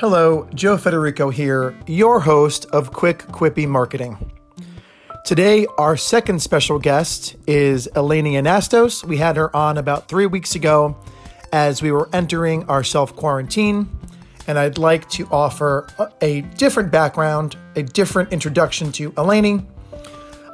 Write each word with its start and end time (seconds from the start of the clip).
Hello, 0.00 0.48
Joe 0.52 0.76
Federico 0.76 1.30
here, 1.30 1.72
your 1.86 2.18
host 2.18 2.66
of 2.72 2.92
Quick 2.92 3.18
Quippy 3.28 3.68
Marketing. 3.68 4.32
Today, 5.24 5.68
our 5.78 5.96
second 5.96 6.42
special 6.42 6.80
guest 6.80 7.36
is 7.46 7.88
Eleni 7.94 8.32
Anastos. 8.32 9.04
We 9.04 9.18
had 9.18 9.36
her 9.36 9.54
on 9.54 9.78
about 9.78 10.08
three 10.08 10.26
weeks 10.26 10.56
ago 10.56 10.96
as 11.52 11.80
we 11.80 11.92
were 11.92 12.08
entering 12.12 12.64
our 12.64 12.82
self 12.82 13.14
quarantine, 13.14 13.88
and 14.48 14.58
I'd 14.58 14.78
like 14.78 15.08
to 15.10 15.28
offer 15.30 15.86
a 16.20 16.40
different 16.40 16.90
background, 16.90 17.56
a 17.76 17.84
different 17.84 18.32
introduction 18.32 18.90
to 18.92 19.12
Eleni. 19.12 19.64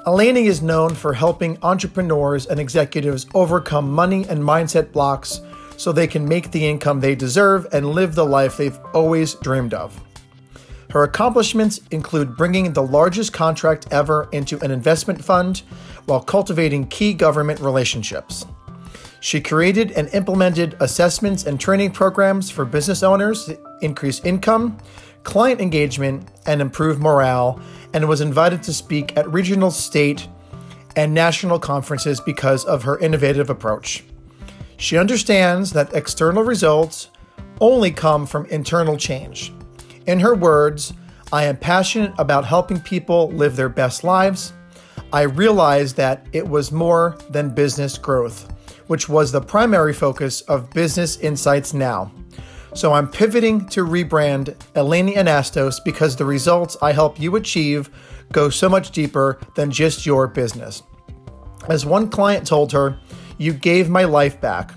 Eleni 0.07 0.45
is 0.49 0.61
known 0.61 0.95
for 0.95 1.15
helping 1.15 1.57
entrepreneurs 1.63 2.45
and 2.45 2.61
executives 2.61 3.27
overcome 3.33 3.91
money 3.91 4.27
and 4.29 4.43
mindset 4.43 4.93
blocks 4.93 5.41
so 5.81 5.93
they 5.93 6.07
can 6.07 6.29
make 6.29 6.51
the 6.51 6.69
income 6.69 7.01
they 7.01 7.15
deserve 7.15 7.67
and 7.73 7.93
live 7.93 8.15
the 8.15 8.27
life 8.27 8.59
they've 8.59 8.79
always 8.93 9.35
dreamed 9.37 9.73
of. 9.73 9.99
Her 10.91 11.05
accomplishments 11.05 11.81
include 11.91 12.37
bringing 12.37 12.75
the 12.75 12.83
largest 12.83 13.33
contract 13.33 13.87
ever 13.91 14.29
into 14.31 14.63
an 14.63 14.73
investment 14.73 15.25
fund 15.25 15.63
while 16.05 16.21
cultivating 16.21 16.87
key 16.89 17.15
government 17.15 17.61
relationships. 17.61 18.45
She 19.21 19.41
created 19.41 19.93
and 19.93 20.09
implemented 20.13 20.77
assessments 20.81 21.47
and 21.47 21.59
training 21.59 21.93
programs 21.93 22.51
for 22.51 22.67
business 22.67 23.03
owners 23.03 23.47
to 23.47 23.59
increase 23.81 24.21
income, 24.23 24.77
client 25.23 25.63
engagement, 25.63 26.29
and 26.45 26.61
improve 26.61 27.01
morale, 27.01 27.59
and 27.95 28.07
was 28.07 28.21
invited 28.21 28.63
to 28.65 28.75
speak 28.75 29.17
at 29.17 29.27
regional, 29.33 29.71
state, 29.71 30.29
and 30.95 31.15
national 31.15 31.59
conferences 31.59 32.21
because 32.21 32.67
of 32.67 32.83
her 32.83 32.99
innovative 32.99 33.49
approach. 33.49 34.05
She 34.81 34.97
understands 34.97 35.75
that 35.75 35.93
external 35.93 36.43
results 36.43 37.11
only 37.61 37.91
come 37.91 38.25
from 38.25 38.47
internal 38.47 38.97
change. 38.97 39.53
In 40.07 40.19
her 40.21 40.35
words, 40.35 40.95
I 41.31 41.45
am 41.45 41.59
passionate 41.59 42.15
about 42.17 42.47
helping 42.47 42.81
people 42.81 43.29
live 43.29 43.57
their 43.57 43.69
best 43.69 44.05
lives. 44.05 44.55
I 45.13 45.23
realized 45.23 45.97
that 45.97 46.27
it 46.33 46.49
was 46.49 46.73
more 46.73 47.19
than 47.29 47.51
business 47.51 47.99
growth, 47.99 48.51
which 48.87 49.07
was 49.07 49.31
the 49.31 49.43
primary 49.43 49.93
focus 49.93 50.41
of 50.43 50.71
Business 50.71 51.19
Insights 51.19 51.75
Now. 51.75 52.11
So 52.73 52.95
I'm 52.95 53.11
pivoting 53.11 53.69
to 53.69 53.85
rebrand 53.85 54.57
Eleni 54.75 55.15
Anastos 55.15 55.85
because 55.85 56.17
the 56.17 56.25
results 56.25 56.79
I 56.81 56.93
help 56.93 57.21
you 57.21 57.37
achieve 57.37 57.91
go 58.33 58.49
so 58.49 58.67
much 58.67 58.93
deeper 58.93 59.39
than 59.57 59.71
just 59.71 60.07
your 60.07 60.27
business. 60.27 60.83
As 61.69 61.85
one 61.85 62.09
client 62.09 62.47
told 62.47 62.73
her, 62.73 62.99
you 63.41 63.55
gave 63.55 63.89
my 63.89 64.05
life 64.05 64.39
back. 64.39 64.73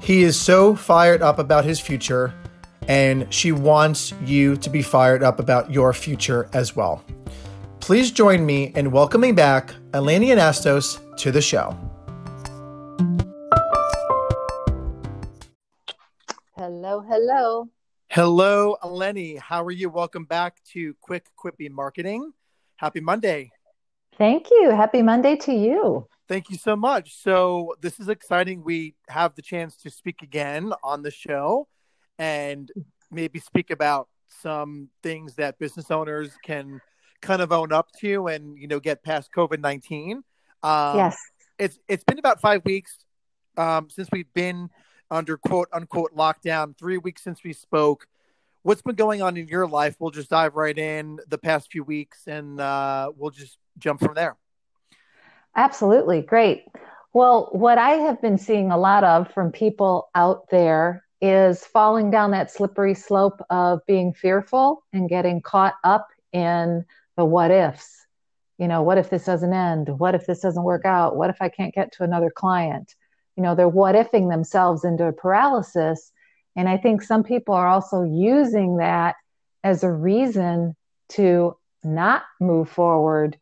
He 0.00 0.24
is 0.24 0.38
so 0.38 0.74
fired 0.74 1.22
up 1.22 1.38
about 1.38 1.64
his 1.64 1.78
future, 1.78 2.34
and 2.88 3.32
she 3.32 3.52
wants 3.52 4.12
you 4.24 4.56
to 4.56 4.68
be 4.68 4.82
fired 4.82 5.22
up 5.22 5.38
about 5.38 5.70
your 5.70 5.92
future 5.92 6.50
as 6.52 6.74
well. 6.74 7.04
Please 7.78 8.10
join 8.10 8.44
me 8.44 8.72
in 8.74 8.90
welcoming 8.90 9.36
back 9.36 9.72
Eleni 9.92 10.34
Anastos 10.34 10.98
to 11.18 11.30
the 11.30 11.40
show. 11.40 11.78
Hello, 16.56 17.00
hello. 17.00 17.68
Hello, 18.10 18.76
Eleni. 18.82 19.38
How 19.38 19.62
are 19.64 19.70
you? 19.70 19.90
Welcome 19.90 20.24
back 20.24 20.56
to 20.72 20.92
Quick 21.00 21.26
Quippy 21.38 21.70
Marketing. 21.70 22.32
Happy 22.76 23.00
Monday. 23.00 23.52
Thank 24.18 24.50
you. 24.50 24.70
Happy 24.70 25.02
Monday 25.02 25.36
to 25.36 25.52
you. 25.52 26.08
Thank 26.26 26.48
you 26.48 26.56
so 26.56 26.74
much. 26.74 27.22
So, 27.22 27.74
this 27.80 28.00
is 28.00 28.08
exciting. 28.08 28.64
We 28.64 28.94
have 29.08 29.34
the 29.34 29.42
chance 29.42 29.76
to 29.78 29.90
speak 29.90 30.22
again 30.22 30.72
on 30.82 31.02
the 31.02 31.10
show 31.10 31.68
and 32.18 32.70
maybe 33.10 33.38
speak 33.40 33.70
about 33.70 34.08
some 34.28 34.88
things 35.02 35.34
that 35.34 35.58
business 35.58 35.90
owners 35.90 36.32
can 36.42 36.80
kind 37.20 37.42
of 37.42 37.52
own 37.52 37.72
up 37.72 37.90
to 38.00 38.26
and, 38.28 38.56
you 38.58 38.68
know, 38.68 38.80
get 38.80 39.02
past 39.02 39.30
COVID 39.36 39.60
19. 39.60 40.22
Um, 40.62 40.96
yes. 40.96 41.16
It's, 41.58 41.78
it's 41.88 42.04
been 42.04 42.18
about 42.18 42.40
five 42.40 42.64
weeks 42.64 43.04
um, 43.56 43.88
since 43.90 44.08
we've 44.10 44.32
been 44.34 44.70
under 45.10 45.36
quote 45.36 45.68
unquote 45.72 46.14
lockdown, 46.16 46.76
three 46.76 46.98
weeks 46.98 47.22
since 47.22 47.44
we 47.44 47.52
spoke. 47.52 48.06
What's 48.62 48.82
been 48.82 48.94
going 48.94 49.20
on 49.20 49.36
in 49.36 49.46
your 49.46 49.66
life? 49.66 49.96
We'll 49.98 50.10
just 50.10 50.30
dive 50.30 50.54
right 50.54 50.76
in 50.76 51.18
the 51.28 51.38
past 51.38 51.70
few 51.70 51.84
weeks 51.84 52.26
and 52.26 52.58
uh, 52.58 53.12
we'll 53.14 53.30
just 53.30 53.58
jump 53.78 54.00
from 54.00 54.14
there. 54.14 54.36
Absolutely. 55.56 56.22
Great. 56.22 56.64
Well, 57.12 57.48
what 57.52 57.78
I 57.78 57.90
have 57.90 58.20
been 58.20 58.38
seeing 58.38 58.70
a 58.70 58.78
lot 58.78 59.04
of 59.04 59.32
from 59.32 59.52
people 59.52 60.08
out 60.14 60.50
there 60.50 61.04
is 61.20 61.64
falling 61.64 62.10
down 62.10 62.32
that 62.32 62.50
slippery 62.50 62.94
slope 62.94 63.40
of 63.50 63.80
being 63.86 64.12
fearful 64.12 64.84
and 64.92 65.08
getting 65.08 65.40
caught 65.40 65.74
up 65.84 66.08
in 66.32 66.84
the 67.16 67.24
what 67.24 67.50
ifs. 67.50 68.06
You 68.58 68.68
know, 68.68 68.82
what 68.82 68.98
if 68.98 69.10
this 69.10 69.24
doesn't 69.24 69.52
end? 69.52 69.88
What 69.88 70.14
if 70.14 70.26
this 70.26 70.40
doesn't 70.40 70.62
work 70.64 70.84
out? 70.84 71.16
What 71.16 71.30
if 71.30 71.36
I 71.40 71.48
can't 71.48 71.74
get 71.74 71.92
to 71.92 72.04
another 72.04 72.30
client? 72.30 72.94
You 73.36 73.42
know, 73.42 73.54
they're 73.54 73.68
what 73.68 73.94
ifing 73.94 74.28
themselves 74.30 74.84
into 74.84 75.10
paralysis. 75.12 76.12
And 76.56 76.68
I 76.68 76.76
think 76.76 77.02
some 77.02 77.22
people 77.24 77.54
are 77.54 77.66
also 77.68 78.02
using 78.02 78.76
that 78.78 79.16
as 79.62 79.82
a 79.82 79.90
reason 79.90 80.76
to 81.10 81.56
not 81.82 82.22
move 82.40 82.68
forward 82.68 83.38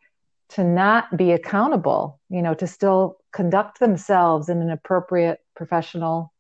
to 0.55 0.65
not 0.65 1.17
be 1.17 1.33
accountable, 1.33 2.21
you 2.29 2.43
know, 2.43 2.55
to 2.55 2.67
still 2.67 3.19
conduct 3.33 3.81
themselves 3.81 4.49
in 4.49 4.61
an 4.61 4.71
appropriate 4.71 5.41
professional 5.57 6.33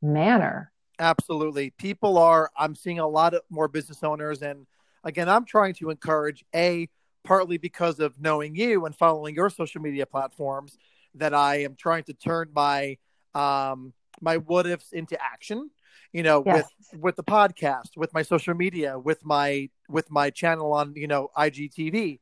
manner. 0.00 0.72
Absolutely. 0.98 1.70
People 1.70 2.16
are, 2.16 2.50
I'm 2.56 2.74
seeing 2.74 2.98
a 2.98 3.06
lot 3.06 3.34
of 3.34 3.42
more 3.50 3.68
business 3.68 4.02
owners. 4.02 4.42
And 4.42 4.66
again, 5.04 5.28
I'm 5.28 5.44
trying 5.44 5.74
to 5.74 5.90
encourage 5.90 6.44
A, 6.54 6.88
partly 7.22 7.58
because 7.58 8.00
of 8.00 8.18
knowing 8.18 8.54
you 8.54 8.86
and 8.86 8.96
following 8.96 9.34
your 9.34 9.50
social 9.50 9.82
media 9.82 10.06
platforms, 10.06 10.78
that 11.14 11.34
I 11.34 11.56
am 11.62 11.74
trying 11.74 12.04
to 12.04 12.14
turn 12.14 12.48
my, 12.54 12.96
um, 13.34 13.92
my 14.20 14.38
what 14.38 14.66
ifs 14.66 14.92
into 14.92 15.16
action 15.22 15.70
you 16.12 16.22
know 16.22 16.42
yes. 16.44 16.64
with 16.92 17.00
with 17.02 17.16
the 17.16 17.22
podcast 17.22 17.96
with 17.96 18.12
my 18.14 18.22
social 18.22 18.54
media 18.54 18.98
with 18.98 19.24
my 19.24 19.68
with 19.88 20.10
my 20.10 20.30
channel 20.30 20.72
on 20.72 20.94
you 20.96 21.06
know 21.06 21.28
igtv 21.36 22.18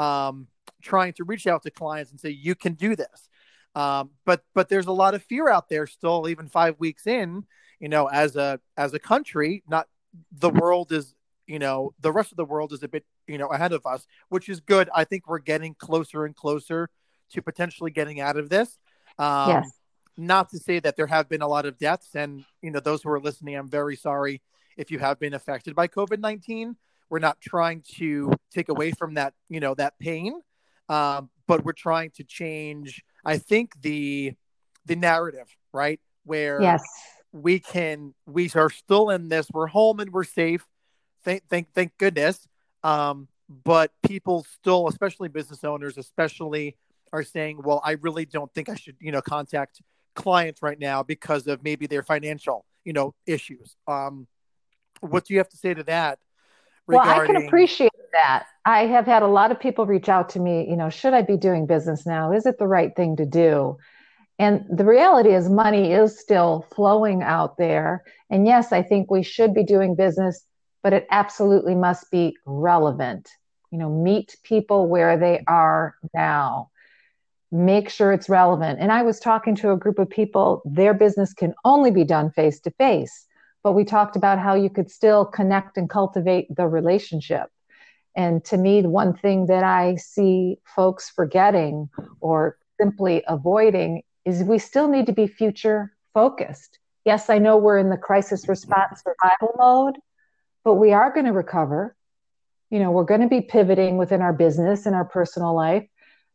um, 0.00 0.46
trying 0.82 1.12
to 1.14 1.24
reach 1.24 1.46
out 1.46 1.62
to 1.64 1.70
clients 1.70 2.10
and 2.10 2.18
say 2.18 2.30
you 2.30 2.54
can 2.54 2.72
do 2.74 2.96
this. 2.96 3.28
Um, 3.74 4.10
but 4.24 4.42
but 4.54 4.68
there's 4.68 4.86
a 4.86 4.92
lot 4.92 5.14
of 5.14 5.22
fear 5.22 5.48
out 5.48 5.68
there 5.68 5.86
still, 5.86 6.28
even 6.28 6.48
five 6.48 6.76
weeks 6.78 7.06
in. 7.06 7.44
You 7.78 7.88
know, 7.88 8.06
as 8.06 8.36
a 8.36 8.60
as 8.76 8.94
a 8.94 8.98
country, 8.98 9.62
not 9.68 9.86
the 10.32 10.50
world 10.50 10.90
is 10.90 11.14
you 11.46 11.58
know 11.58 11.94
the 12.00 12.12
rest 12.12 12.30
of 12.32 12.36
the 12.36 12.44
world 12.44 12.72
is 12.72 12.82
a 12.82 12.88
bit 12.88 13.04
you 13.26 13.38
know 13.38 13.48
ahead 13.48 13.72
of 13.72 13.86
us, 13.86 14.06
which 14.28 14.48
is 14.48 14.60
good. 14.60 14.88
I 14.94 15.04
think 15.04 15.28
we're 15.28 15.38
getting 15.38 15.74
closer 15.74 16.24
and 16.24 16.34
closer 16.34 16.88
to 17.32 17.42
potentially 17.42 17.90
getting 17.90 18.20
out 18.20 18.36
of 18.36 18.48
this. 18.48 18.78
Um, 19.18 19.50
yes. 19.50 19.70
Not 20.16 20.50
to 20.50 20.58
say 20.58 20.80
that 20.80 20.96
there 20.96 21.06
have 21.06 21.28
been 21.28 21.40
a 21.40 21.48
lot 21.48 21.64
of 21.64 21.78
deaths, 21.78 22.14
and 22.14 22.44
you 22.62 22.70
know 22.70 22.80
those 22.80 23.02
who 23.02 23.10
are 23.10 23.20
listening, 23.20 23.54
I'm 23.54 23.68
very 23.68 23.96
sorry 23.96 24.42
if 24.76 24.90
you 24.90 24.98
have 24.98 25.20
been 25.20 25.34
affected 25.34 25.74
by 25.74 25.88
COVID 25.88 26.18
nineteen. 26.18 26.76
We're 27.10 27.18
not 27.18 27.40
trying 27.40 27.82
to 27.96 28.32
take 28.52 28.68
away 28.68 28.92
from 28.92 29.14
that, 29.14 29.34
you 29.48 29.60
know, 29.60 29.74
that 29.74 29.98
pain, 29.98 30.40
um, 30.88 31.28
but 31.46 31.64
we're 31.64 31.72
trying 31.72 32.10
to 32.12 32.24
change. 32.24 33.02
I 33.24 33.38
think 33.38 33.72
the 33.82 34.34
the 34.86 34.96
narrative, 34.96 35.48
right, 35.72 36.00
where 36.24 36.62
yes. 36.62 36.82
we 37.32 37.58
can 37.58 38.14
we 38.26 38.50
are 38.54 38.70
still 38.70 39.10
in 39.10 39.28
this. 39.28 39.48
We're 39.52 39.66
home 39.66 40.00
and 40.00 40.12
we're 40.12 40.24
safe. 40.24 40.64
Thank 41.24 41.42
thank 41.50 41.72
thank 41.74 41.98
goodness. 41.98 42.46
Um, 42.82 43.28
but 43.64 43.90
people 44.06 44.46
still, 44.60 44.88
especially 44.88 45.28
business 45.28 45.64
owners, 45.64 45.98
especially 45.98 46.76
are 47.12 47.24
saying, 47.24 47.60
"Well, 47.62 47.80
I 47.84 47.92
really 47.92 48.24
don't 48.24 48.52
think 48.54 48.68
I 48.68 48.76
should, 48.76 48.96
you 49.00 49.10
know, 49.10 49.20
contact 49.20 49.82
clients 50.14 50.62
right 50.62 50.78
now 50.78 51.02
because 51.02 51.48
of 51.48 51.64
maybe 51.64 51.86
their 51.86 52.04
financial, 52.04 52.64
you 52.84 52.92
know, 52.92 53.14
issues." 53.26 53.76
Um, 53.88 54.28
what 55.00 55.24
do 55.24 55.34
you 55.34 55.40
have 55.40 55.48
to 55.48 55.56
say 55.56 55.74
to 55.74 55.82
that? 55.84 56.20
Regarding... 56.86 57.12
Well, 57.12 57.22
I 57.22 57.26
can 57.26 57.46
appreciate 57.46 57.90
that. 58.12 58.46
I 58.64 58.86
have 58.86 59.06
had 59.06 59.22
a 59.22 59.28
lot 59.28 59.50
of 59.50 59.60
people 59.60 59.86
reach 59.86 60.08
out 60.08 60.28
to 60.30 60.40
me, 60.40 60.68
you 60.68 60.76
know, 60.76 60.90
should 60.90 61.14
I 61.14 61.22
be 61.22 61.36
doing 61.36 61.66
business 61.66 62.06
now? 62.06 62.32
Is 62.32 62.46
it 62.46 62.58
the 62.58 62.66
right 62.66 62.94
thing 62.94 63.16
to 63.16 63.26
do? 63.26 63.78
And 64.38 64.64
the 64.70 64.84
reality 64.84 65.34
is, 65.34 65.48
money 65.48 65.92
is 65.92 66.18
still 66.18 66.66
flowing 66.74 67.22
out 67.22 67.58
there. 67.58 68.04
And 68.30 68.46
yes, 68.46 68.72
I 68.72 68.82
think 68.82 69.10
we 69.10 69.22
should 69.22 69.54
be 69.54 69.64
doing 69.64 69.94
business, 69.94 70.44
but 70.82 70.92
it 70.92 71.06
absolutely 71.10 71.74
must 71.74 72.10
be 72.10 72.36
relevant. 72.46 73.28
You 73.70 73.78
know, 73.78 73.90
meet 73.90 74.36
people 74.42 74.88
where 74.88 75.16
they 75.18 75.44
are 75.46 75.94
now. 76.14 76.70
Make 77.52 77.90
sure 77.90 78.12
it's 78.12 78.28
relevant. 78.28 78.78
And 78.80 78.90
I 78.90 79.02
was 79.02 79.20
talking 79.20 79.56
to 79.56 79.72
a 79.72 79.76
group 79.76 79.98
of 79.98 80.08
people, 80.08 80.62
their 80.64 80.94
business 80.94 81.32
can 81.34 81.54
only 81.64 81.90
be 81.90 82.04
done 82.04 82.30
face 82.30 82.60
to 82.60 82.70
face 82.72 83.26
but 83.62 83.72
we 83.72 83.84
talked 83.84 84.16
about 84.16 84.38
how 84.38 84.54
you 84.54 84.70
could 84.70 84.90
still 84.90 85.24
connect 85.24 85.76
and 85.76 85.88
cultivate 85.88 86.54
the 86.54 86.66
relationship. 86.66 87.48
And 88.16 88.44
to 88.46 88.56
me, 88.56 88.82
one 88.82 89.14
thing 89.14 89.46
that 89.46 89.62
I 89.62 89.96
see 89.96 90.58
folks 90.64 91.10
forgetting 91.10 91.88
or 92.20 92.58
simply 92.80 93.22
avoiding 93.28 94.02
is 94.24 94.42
we 94.42 94.58
still 94.58 94.88
need 94.88 95.06
to 95.06 95.12
be 95.12 95.26
future 95.26 95.92
focused. 96.12 96.78
Yes, 97.04 97.30
I 97.30 97.38
know 97.38 97.56
we're 97.56 97.78
in 97.78 97.90
the 97.90 97.96
crisis 97.96 98.48
response 98.48 99.02
survival 99.02 99.54
mode, 99.56 99.96
but 100.64 100.74
we 100.74 100.92
are 100.92 101.12
going 101.12 101.26
to 101.26 101.32
recover. 101.32 101.96
You 102.70 102.78
know, 102.78 102.90
we're 102.90 103.04
going 103.04 103.22
to 103.22 103.28
be 103.28 103.40
pivoting 103.40 103.96
within 103.96 104.22
our 104.22 104.32
business 104.32 104.86
and 104.86 104.94
our 104.94 105.04
personal 105.04 105.54
life, 105.54 105.86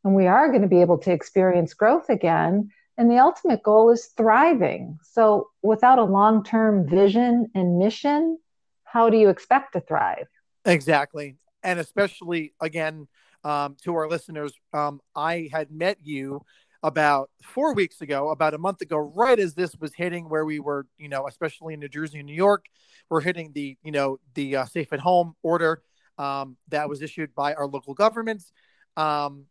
and 0.03 0.15
we 0.15 0.27
are 0.27 0.49
going 0.49 0.63
to 0.63 0.67
be 0.67 0.81
able 0.81 0.97
to 0.99 1.11
experience 1.11 1.73
growth 1.73 2.09
again. 2.09 2.69
And 2.97 3.11
the 3.11 3.17
ultimate 3.17 3.61
goal 3.61 3.91
is 3.91 4.07
thriving. 4.17 4.99
So, 5.03 5.49
without 5.61 5.99
a 5.99 6.03
long 6.03 6.43
term 6.43 6.87
vision 6.87 7.47
and 7.53 7.77
mission, 7.77 8.37
how 8.83 9.09
do 9.09 9.17
you 9.17 9.29
expect 9.29 9.73
to 9.73 9.81
thrive? 9.81 10.27
Exactly. 10.63 11.35
And 11.63 11.79
especially, 11.79 12.53
again, 12.61 13.07
um, 13.43 13.75
to 13.83 13.93
our 13.95 14.07
listeners, 14.07 14.53
um, 14.73 15.01
I 15.15 15.49
had 15.51 15.71
met 15.71 15.97
you 16.03 16.41
about 16.81 17.29
four 17.43 17.73
weeks 17.73 18.01
ago, 18.01 18.29
about 18.29 18.53
a 18.53 18.57
month 18.57 18.81
ago, 18.81 18.97
right 18.97 19.39
as 19.39 19.55
this 19.55 19.75
was 19.75 19.91
hitting, 19.95 20.29
where 20.29 20.45
we 20.45 20.59
were, 20.59 20.85
you 20.97 21.09
know, 21.09 21.27
especially 21.27 21.73
in 21.73 21.79
New 21.79 21.89
Jersey 21.89 22.19
and 22.19 22.27
New 22.27 22.33
York, 22.35 22.65
we're 23.09 23.21
hitting 23.21 23.51
the, 23.53 23.75
you 23.83 23.91
know, 23.91 24.19
the 24.35 24.57
uh, 24.57 24.65
safe 24.65 24.93
at 24.93 24.99
home 24.99 25.35
order 25.43 25.81
um, 26.17 26.57
that 26.69 26.87
was 26.87 27.01
issued 27.01 27.33
by 27.35 27.53
our 27.55 27.67
local 27.67 27.93
governments. 27.93 28.51
Um, 28.95 29.45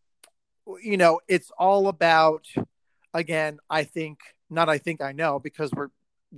you 0.82 0.96
know, 0.96 1.20
it's 1.28 1.50
all 1.58 1.88
about, 1.88 2.46
again, 3.14 3.58
I 3.70 3.84
think, 3.84 4.18
not 4.50 4.68
I 4.68 4.76
think 4.78 5.00
I 5.00 5.12
know, 5.12 5.38
because 5.38 5.70
we're, 5.72 5.88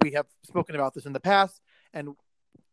we 0.02 0.12
have 0.12 0.26
spoken 0.44 0.74
about 0.74 0.94
this 0.94 1.06
in 1.06 1.12
the 1.12 1.20
past. 1.20 1.60
And 1.92 2.14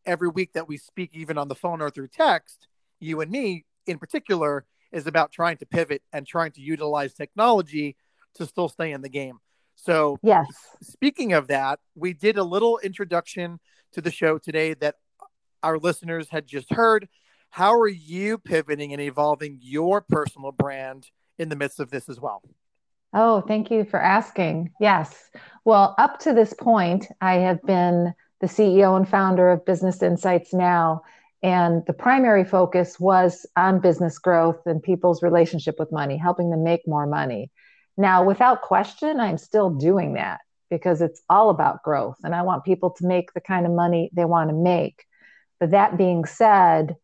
every 0.06 0.30
week 0.30 0.54
that 0.54 0.68
we 0.68 0.78
speak, 0.78 1.12
even 1.14 1.38
on 1.38 1.48
the 1.48 1.56
phone 1.56 1.82
or 1.82 1.90
through 1.90 2.10
text, 2.10 2.68
you 3.00 3.22
and 3.22 3.32
me 3.32 3.66
in 3.88 3.98
particular, 3.98 4.66
is 4.92 5.08
about 5.08 5.32
trying 5.32 5.58
to 5.58 5.66
pivot 5.66 6.04
and 6.12 6.28
trying 6.28 6.52
to 6.52 6.62
utilize 6.62 7.14
technology 7.14 7.96
to 8.36 8.46
still 8.46 8.70
stay 8.70 8.92
in 8.92 9.02
the 9.02 9.10
game. 9.10 9.40
So, 9.76 10.20
yes. 10.22 10.48
Speaking 10.82 11.34
of 11.34 11.48
that, 11.48 11.80
we 11.96 12.14
did 12.14 12.38
a 12.38 12.44
little 12.44 12.78
introduction 12.80 13.60
to 13.94 14.02
the 14.02 14.12
show 14.12 14.38
today 14.38 14.76
that 14.76 14.96
our 15.64 15.80
listeners 15.80 16.30
had 16.30 16.46
just 16.46 16.72
heard. 16.72 17.08
How 17.50 17.74
are 17.80 17.88
you 17.88 18.38
pivoting 18.38 18.94
and 18.94 19.02
evolving 19.02 19.60
your 19.62 20.02
personal 20.02 20.52
brand 20.52 21.10
in 21.38 21.50
the 21.50 21.56
midst 21.56 21.80
of 21.80 21.90
this 21.90 22.10
as 22.10 22.20
well? 22.20 22.42
Oh, 23.14 23.42
thank 23.42 23.70
you 23.70 23.86
for 23.86 24.02
asking. 24.02 24.72
Yes. 24.80 25.30
Well, 25.66 25.94
up 25.98 26.20
to 26.22 26.34
this 26.34 26.54
point, 26.54 27.08
I 27.22 27.36
have 27.36 27.62
been 27.64 28.14
the 28.42 28.48
CEO 28.48 28.98
and 28.98 29.08
founder 29.08 29.50
of 29.52 29.66
Business 29.66 30.02
Insights 30.02 30.54
Now. 30.54 31.04
And 31.44 31.84
the 31.86 31.94
primary 31.94 32.44
focus 32.44 33.00
was 33.00 33.46
on 33.56 33.82
business 33.82 34.18
growth 34.18 34.66
and 34.66 34.82
people's 34.82 35.22
relationship 35.22 35.76
with 35.78 35.92
money, 35.92 36.18
helping 36.18 36.50
them 36.50 36.64
make 36.64 36.88
more 36.88 37.06
money. 37.06 37.52
Now, 37.98 38.24
without 38.24 38.62
question, 38.62 39.20
I'm 39.20 39.38
still 39.38 39.70
doing 39.70 40.14
that 40.14 40.40
because 40.70 41.02
it's 41.02 41.22
all 41.30 41.50
about 41.50 41.84
growth 41.84 42.18
and 42.24 42.34
I 42.34 42.42
want 42.42 42.64
people 42.64 42.90
to 42.92 43.06
make 43.06 43.34
the 43.34 43.42
kind 43.42 43.66
of 43.66 43.72
money 43.72 44.10
they 44.14 44.26
want 44.26 44.50
to 44.50 44.56
make. 44.56 45.06
But 45.60 45.72
that 45.72 45.98
being 45.98 46.26
said, 46.26 46.96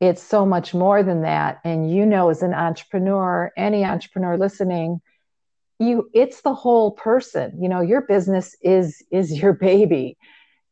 it's 0.00 0.22
so 0.22 0.44
much 0.44 0.74
more 0.74 1.02
than 1.02 1.22
that. 1.22 1.60
And 1.64 1.90
you 1.90 2.04
know, 2.04 2.28
as 2.28 2.42
an 2.42 2.52
entrepreneur, 2.52 3.50
any 3.56 3.84
entrepreneur 3.84 4.36
listening, 4.36 5.00
you 5.78 6.10
it's 6.14 6.42
the 6.42 6.54
whole 6.54 6.92
person. 6.92 7.60
You 7.60 7.68
know, 7.68 7.80
your 7.80 8.02
business 8.02 8.56
is 8.62 9.02
is 9.10 9.32
your 9.40 9.52
baby. 9.52 10.16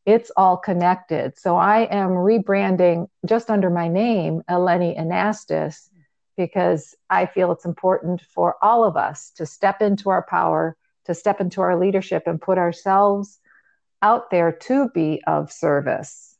It's 0.05 0.31
all 0.35 0.57
connected. 0.57 1.37
So 1.37 1.55
I 1.55 1.87
am 1.89 2.09
rebranding 2.09 3.07
just 3.25 3.49
under 3.49 3.69
my 3.69 3.87
name, 3.87 4.41
Eleni 4.49 4.99
Anastos, 4.99 5.89
because 6.35 6.93
I 7.09 7.25
feel 7.25 7.51
it's 7.51 7.65
important 7.65 8.21
for 8.21 8.55
all 8.61 8.83
of 8.83 8.97
us 8.97 9.31
to 9.37 9.45
step 9.45 9.81
into 9.81 10.09
our 10.09 10.25
power, 10.29 10.75
to 11.05 11.13
step 11.13 11.39
into 11.39 11.61
our 11.61 11.79
leadership 11.79 12.23
and 12.25 12.41
put 12.41 12.57
ourselves 12.57 13.39
out 14.01 14.29
there 14.29 14.51
to 14.51 14.89
be 14.89 15.21
of 15.25 15.51
service. 15.51 16.37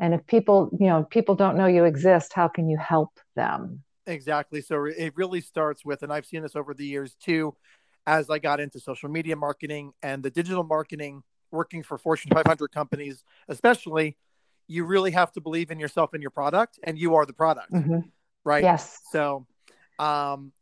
And 0.00 0.12
if 0.12 0.26
people, 0.26 0.76
you 0.78 0.88
know, 0.88 1.04
people 1.04 1.36
don't 1.36 1.56
know 1.56 1.66
you 1.66 1.84
exist, 1.84 2.32
how 2.32 2.48
can 2.48 2.68
you 2.68 2.76
help 2.76 3.18
them? 3.36 3.84
Exactly. 4.06 4.60
So 4.60 4.84
it 4.84 5.12
really 5.16 5.40
starts 5.40 5.84
with, 5.84 6.02
and 6.02 6.12
I've 6.12 6.26
seen 6.26 6.42
this 6.42 6.56
over 6.56 6.74
the 6.74 6.84
years 6.84 7.14
too, 7.14 7.56
as 8.06 8.30
I 8.30 8.38
got 8.38 8.60
into 8.60 8.80
social 8.80 9.08
media 9.08 9.36
marketing 9.36 9.92
and 10.02 10.22
the 10.22 10.30
digital 10.30 10.64
marketing, 10.64 11.22
working 11.50 11.82
for 11.82 11.98
Fortune 11.98 12.30
500 12.32 12.68
companies, 12.72 13.24
especially, 13.48 14.16
you 14.68 14.84
really 14.84 15.12
have 15.12 15.32
to 15.32 15.40
believe 15.40 15.70
in 15.70 15.78
yourself 15.78 16.12
and 16.12 16.22
your 16.22 16.30
product, 16.30 16.78
and 16.82 16.98
you 16.98 17.14
are 17.14 17.24
the 17.24 17.32
product. 17.32 17.72
Mm-hmm 17.72 18.00
right? 18.46 18.62
Yes. 18.62 19.00
So, 19.12 19.46
um, 19.98 20.52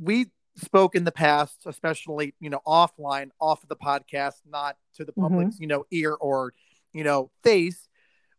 we 0.00 0.26
spoke 0.56 0.94
in 0.94 1.04
the 1.04 1.12
past, 1.12 1.62
especially 1.66 2.34
you 2.38 2.50
know 2.50 2.60
offline, 2.64 3.30
off 3.40 3.64
of 3.64 3.68
the 3.68 3.76
podcast, 3.76 4.34
not 4.46 4.76
to 4.94 5.04
the 5.04 5.12
public's 5.12 5.56
mm-hmm. 5.56 5.62
you 5.62 5.68
know 5.68 5.84
ear 5.90 6.12
or 6.12 6.52
you 6.92 7.02
know 7.02 7.30
face. 7.42 7.88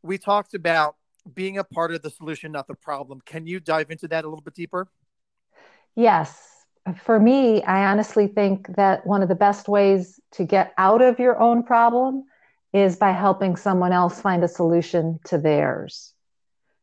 We 0.04 0.18
talked 0.18 0.54
about 0.54 0.96
being 1.34 1.58
a 1.58 1.64
part 1.64 1.92
of 1.92 2.02
the 2.02 2.10
solution, 2.10 2.52
not 2.52 2.68
the 2.68 2.76
problem. 2.76 3.22
Can 3.26 3.46
you 3.46 3.60
dive 3.60 3.92
into 3.92 4.08
that 4.08 4.24
a 4.24 4.28
little 4.28 4.42
bit 4.42 4.54
deeper? 4.54 4.88
Yes. 5.96 6.51
For 7.04 7.20
me, 7.20 7.62
I 7.64 7.86
honestly 7.86 8.28
think 8.28 8.76
that 8.76 9.06
one 9.06 9.22
of 9.22 9.30
the 9.30 9.36
best 9.36 9.68
ways 9.68 10.20
to 10.34 10.44
get 10.44 10.74
out 10.78 11.02
of 11.02 11.20
your 11.20 11.40
own 11.40 11.64
problem 11.64 12.24
is 12.74 12.96
by 12.96 13.12
helping 13.12 13.56
someone 13.56 13.92
else 13.92 14.20
find 14.20 14.44
a 14.44 14.48
solution 14.48 15.20
to 15.26 15.38
theirs. 15.38 16.14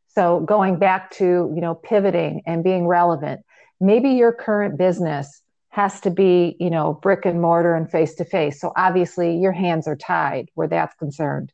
So 0.09 0.41
going 0.41 0.79
back 0.79 1.11
to, 1.12 1.53
you 1.55 1.61
know, 1.61 1.75
pivoting 1.75 2.43
and 2.47 2.62
being 2.62 2.87
relevant, 2.87 3.41
maybe 3.81 4.11
your 4.11 4.33
current 4.33 4.77
business 4.77 5.43
has 5.71 6.00
to 6.00 6.11
be, 6.11 6.56
you 6.59 6.71
know, 6.71 6.95
brick 6.95 7.25
and 7.25 7.41
mortar 7.41 7.75
and 7.75 7.91
face 7.91 8.15
to 8.17 8.25
face. 8.25 8.61
So 8.61 8.73
obviously 8.77 9.37
your 9.37 9.53
hands 9.53 9.87
are 9.87 9.97
tied 9.97 10.49
where 10.55 10.69
that's 10.69 10.95
concerned. 10.95 11.53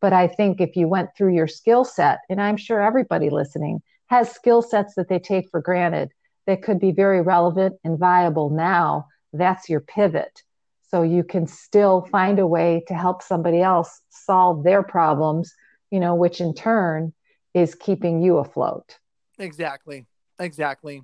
But 0.00 0.12
I 0.12 0.28
think 0.28 0.60
if 0.60 0.76
you 0.76 0.88
went 0.88 1.10
through 1.16 1.34
your 1.34 1.48
skill 1.48 1.84
set, 1.84 2.20
and 2.28 2.40
I'm 2.40 2.56
sure 2.56 2.80
everybody 2.80 3.28
listening 3.28 3.82
has 4.06 4.30
skill 4.30 4.62
sets 4.62 4.94
that 4.94 5.08
they 5.08 5.18
take 5.18 5.50
for 5.50 5.60
granted 5.60 6.10
that 6.46 6.62
could 6.62 6.80
be 6.80 6.92
very 6.92 7.22
relevant 7.22 7.76
and 7.84 7.98
viable 7.98 8.50
now, 8.50 9.06
that's 9.32 9.68
your 9.68 9.80
pivot. 9.80 10.42
So 10.88 11.02
you 11.02 11.22
can 11.22 11.46
still 11.46 12.02
find 12.10 12.38
a 12.38 12.46
way 12.46 12.82
to 12.88 12.94
help 12.94 13.22
somebody 13.22 13.60
else 13.60 14.00
solve 14.08 14.64
their 14.64 14.82
problems, 14.82 15.54
you 15.90 16.00
know, 16.00 16.14
which 16.16 16.40
in 16.40 16.54
turn 16.54 17.12
is 17.54 17.74
keeping 17.74 18.20
you 18.22 18.38
afloat. 18.38 18.98
Exactly. 19.38 20.06
Exactly. 20.38 21.02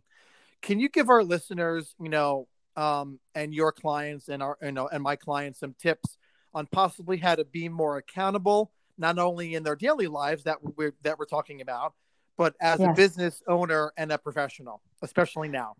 Can 0.62 0.80
you 0.80 0.88
give 0.88 1.08
our 1.08 1.22
listeners, 1.22 1.94
you 2.00 2.08
know, 2.08 2.48
um, 2.76 3.20
and 3.34 3.54
your 3.54 3.72
clients 3.72 4.28
and 4.28 4.42
our, 4.42 4.58
you 4.60 4.72
know, 4.72 4.88
and 4.88 5.02
my 5.02 5.16
clients 5.16 5.60
some 5.60 5.74
tips 5.78 6.16
on 6.52 6.66
possibly 6.66 7.18
how 7.18 7.34
to 7.34 7.44
be 7.44 7.68
more 7.68 7.98
accountable, 7.98 8.72
not 8.98 9.18
only 9.18 9.54
in 9.54 9.62
their 9.62 9.76
daily 9.76 10.06
lives 10.06 10.44
that 10.44 10.58
we're 10.76 10.94
that 11.02 11.18
we're 11.18 11.26
talking 11.26 11.60
about, 11.60 11.94
but 12.36 12.54
as 12.60 12.80
yes. 12.80 12.90
a 12.90 12.94
business 12.94 13.42
owner 13.48 13.92
and 13.96 14.12
a 14.12 14.18
professional, 14.18 14.80
especially 15.02 15.48
now. 15.48 15.74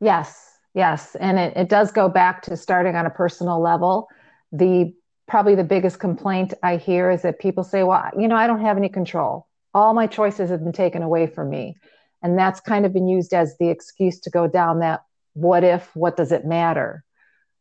Yes, 0.00 0.58
yes, 0.74 1.14
and 1.16 1.38
it, 1.38 1.56
it 1.56 1.68
does 1.68 1.92
go 1.92 2.08
back 2.08 2.42
to 2.42 2.56
starting 2.56 2.96
on 2.96 3.06
a 3.06 3.10
personal 3.10 3.60
level. 3.60 4.08
The 4.52 4.94
probably 5.28 5.54
the 5.54 5.64
biggest 5.64 6.00
complaint 6.00 6.54
I 6.62 6.76
hear 6.76 7.10
is 7.10 7.22
that 7.22 7.38
people 7.38 7.64
say, 7.64 7.82
"Well, 7.82 8.10
you 8.18 8.28
know, 8.28 8.36
I 8.36 8.46
don't 8.46 8.60
have 8.60 8.76
any 8.76 8.88
control." 8.88 9.46
all 9.74 9.94
my 9.94 10.06
choices 10.06 10.50
have 10.50 10.62
been 10.62 10.72
taken 10.72 11.02
away 11.02 11.26
from 11.26 11.50
me. 11.50 11.76
And 12.22 12.38
that's 12.38 12.60
kind 12.60 12.84
of 12.84 12.92
been 12.92 13.08
used 13.08 13.32
as 13.32 13.56
the 13.58 13.70
excuse 13.70 14.20
to 14.20 14.30
go 14.30 14.46
down 14.46 14.80
that 14.80 15.02
what 15.34 15.64
if, 15.64 15.94
what 15.94 16.16
does 16.16 16.32
it 16.32 16.44
matter? 16.44 17.04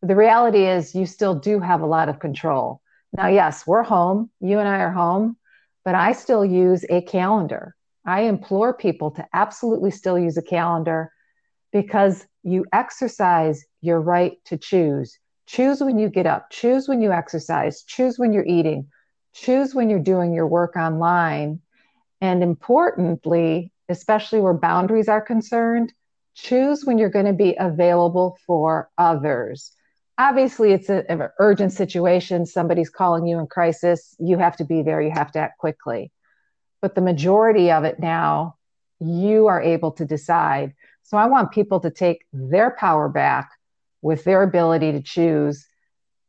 The 0.02 0.16
reality 0.16 0.66
is, 0.66 0.96
you 0.96 1.06
still 1.06 1.36
do 1.36 1.60
have 1.60 1.82
a 1.82 1.86
lot 1.86 2.10
of 2.10 2.20
control. 2.20 2.82
Now, 3.16 3.28
yes, 3.28 3.68
we're 3.68 3.84
home, 3.84 4.30
you 4.40 4.60
and 4.60 4.68
I 4.68 4.80
are 4.80 4.92
home, 4.92 5.38
but 5.86 5.96
I 5.96 6.14
still 6.14 6.44
use 6.44 6.86
a 6.90 7.02
calendar. 7.02 7.76
I 8.06 8.22
implore 8.22 8.74
people 8.74 9.12
to 9.12 9.26
absolutely 9.34 9.92
still 9.92 10.18
use 10.18 10.38
a 10.38 10.42
calendar 10.42 11.12
because 11.72 12.26
you 12.44 12.66
exercise 12.74 13.64
your 13.82 14.02
right 14.02 14.38
to 14.46 14.58
choose. 14.58 15.18
Choose 15.48 15.82
when 15.82 15.98
you 16.00 16.10
get 16.10 16.26
up, 16.26 16.50
choose 16.52 16.88
when 16.88 17.02
you 17.02 17.12
exercise, 17.12 17.84
choose 17.84 18.18
when 18.18 18.34
you're 18.34 18.46
eating, 18.46 18.88
choose 19.34 19.74
when 19.74 19.90
you're 19.90 20.00
doing 20.00 20.34
your 20.34 20.48
work 20.48 20.76
online 20.76 21.62
and 22.22 22.44
importantly, 22.44 23.72
especially 23.90 24.40
where 24.40 24.54
boundaries 24.54 25.08
are 25.08 25.22
concerned, 25.22 25.94
choose 26.36 26.86
when 26.86 26.98
you're 26.98 27.10
going 27.10 27.26
to 27.26 27.34
be 27.34 27.56
available 27.60 28.38
for 28.46 28.90
others. 28.98 29.72
Obviously, 30.18 30.74
it's 30.74 30.90
an 30.90 31.30
urgent 31.40 31.72
situation. 31.72 32.46
Somebody's 32.46 32.90
calling 32.90 33.26
you 33.26 33.40
in 33.40 33.48
crisis. 33.48 34.16
You 34.20 34.38
have 34.38 34.58
to 34.58 34.66
be 34.66 34.82
there. 34.82 35.02
You 35.02 35.12
have 35.12 35.32
to 35.32 35.40
act 35.40 35.58
quickly. 35.58 36.12
But 36.82 36.96
the 36.96 37.02
majority 37.02 37.72
of 37.72 37.84
it 37.84 38.00
now, 38.00 38.56
you 39.00 39.48
are 39.48 39.62
able 39.62 39.92
to 39.94 40.06
decide. 40.06 40.74
So 41.04 41.18
I 41.18 41.26
want 41.26 41.52
people 41.52 41.80
to 41.82 41.92
take 41.92 42.26
their 42.34 42.72
power 42.72 43.10
back 43.10 43.50
with 44.02 44.24
their 44.24 44.44
ability 44.44 44.92
to 44.94 45.02
choose 45.02 45.66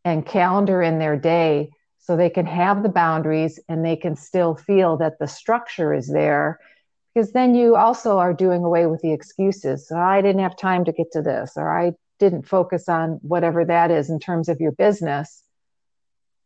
and 0.05 0.27
calendar 0.27 0.83
in 0.83 0.99
their 0.99 1.17
day 1.17 1.71
so 1.99 2.17
they 2.17 2.31
can 2.31 2.47
have 2.47 2.83
the 2.83 2.89
boundaries 2.89 3.61
and 3.69 3.85
they 3.85 3.97
can 3.97 4.17
still 4.17 4.55
feel 4.55 4.97
that 4.97 5.19
the 5.19 5.29
structure 5.29 5.95
is 5.95 6.09
there 6.09 6.59
because 7.15 7.33
then 7.33 7.55
you 7.55 7.77
also 7.77 8.19
are 8.19 8.33
doing 8.33 8.65
away 8.65 8.87
with 8.87 9.01
the 9.03 9.13
excuses 9.13 9.87
so 9.87 9.97
i 9.97 10.21
didn't 10.21 10.43
have 10.43 10.57
time 10.57 10.85
to 10.85 10.93
get 10.93 11.13
to 11.13 11.23
this 11.23 11.53
or 11.57 11.71
i 11.71 11.93
didn't 12.19 12.49
focus 12.49 12.89
on 12.89 13.19
whatever 13.23 13.65
that 13.65 13.91
is 13.91 14.11
in 14.11 14.19
terms 14.19 14.49
of 14.49 14.61
your 14.61 14.73
business 14.73 15.43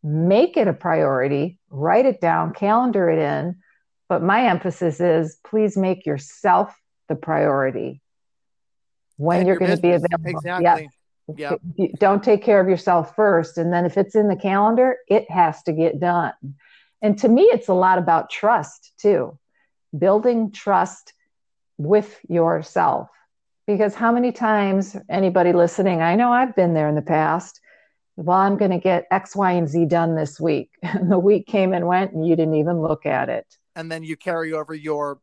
make 0.03 0.57
it 0.57 0.69
a 0.69 0.73
priority 0.73 1.59
write 1.71 2.07
it 2.07 2.21
down 2.21 2.53
calendar 2.53 3.09
it 3.09 3.19
in 3.19 3.55
But 4.15 4.23
my 4.23 4.47
emphasis 4.47 5.01
is 5.01 5.39
please 5.45 5.77
make 5.77 6.07
yourself 6.07 6.73
the 7.09 7.17
priority 7.17 8.01
when 9.17 9.39
And 9.39 9.49
you're 9.49 9.59
your 9.59 9.67
going 9.67 9.77
to 9.77 9.83
be 9.83 9.91
available. 9.91 10.31
Exactly. 10.31 10.89
Yes. 11.27 11.59
Yep. 11.77 11.99
Don't 11.99 12.23
take 12.23 12.45
care 12.45 12.61
of 12.61 12.69
yourself 12.69 13.17
first. 13.17 13.59
And 13.59 13.73
then 13.73 13.85
if 13.85 13.99
it's 13.99 14.15
in 14.15 14.29
the 14.29 14.37
calendar, 14.37 14.99
it 15.09 15.29
has 15.33 15.65
to 15.65 15.73
get 15.73 15.99
done. 15.99 16.33
And 17.03 17.19
to 17.19 17.29
me, 17.29 17.43
it's 17.43 17.67
a 17.67 17.75
lot 17.75 17.99
about 17.99 18.31
trust 18.31 18.93
too, 18.99 19.37
building 19.99 20.53
trust 20.53 21.13
with 21.77 22.17
yourself. 22.29 23.09
Because 23.67 23.97
how 23.97 24.13
many 24.13 24.31
times, 24.31 24.97
anybody 25.11 25.53
listening, 25.53 26.03
I 26.03 26.15
know 26.15 26.31
I've 26.33 26.55
been 26.55 26.75
there 26.75 26.89
in 26.89 26.95
the 26.95 27.03
past. 27.03 27.61
Well, 28.15 28.39
I'm 28.39 28.59
going 28.59 28.71
to 28.71 28.79
get 28.79 29.09
X, 29.11 29.35
Y, 29.35 29.51
and 29.51 29.69
Z 29.69 29.87
done 29.87 30.15
this 30.15 30.39
week. 30.39 30.71
And 30.85 31.11
the 31.11 31.19
week 31.19 31.49
came 31.49 31.73
and 31.73 31.89
went, 31.89 32.13
and 32.13 32.25
you 32.25 32.37
didn't 32.37 32.55
even 32.55 32.81
look 32.81 33.07
at 33.07 33.29
it. 33.29 33.59
And 33.77 33.91
then 33.91 34.03
you 34.03 34.17
carry 34.17 34.53
over 34.53 34.75
your 34.75 35.21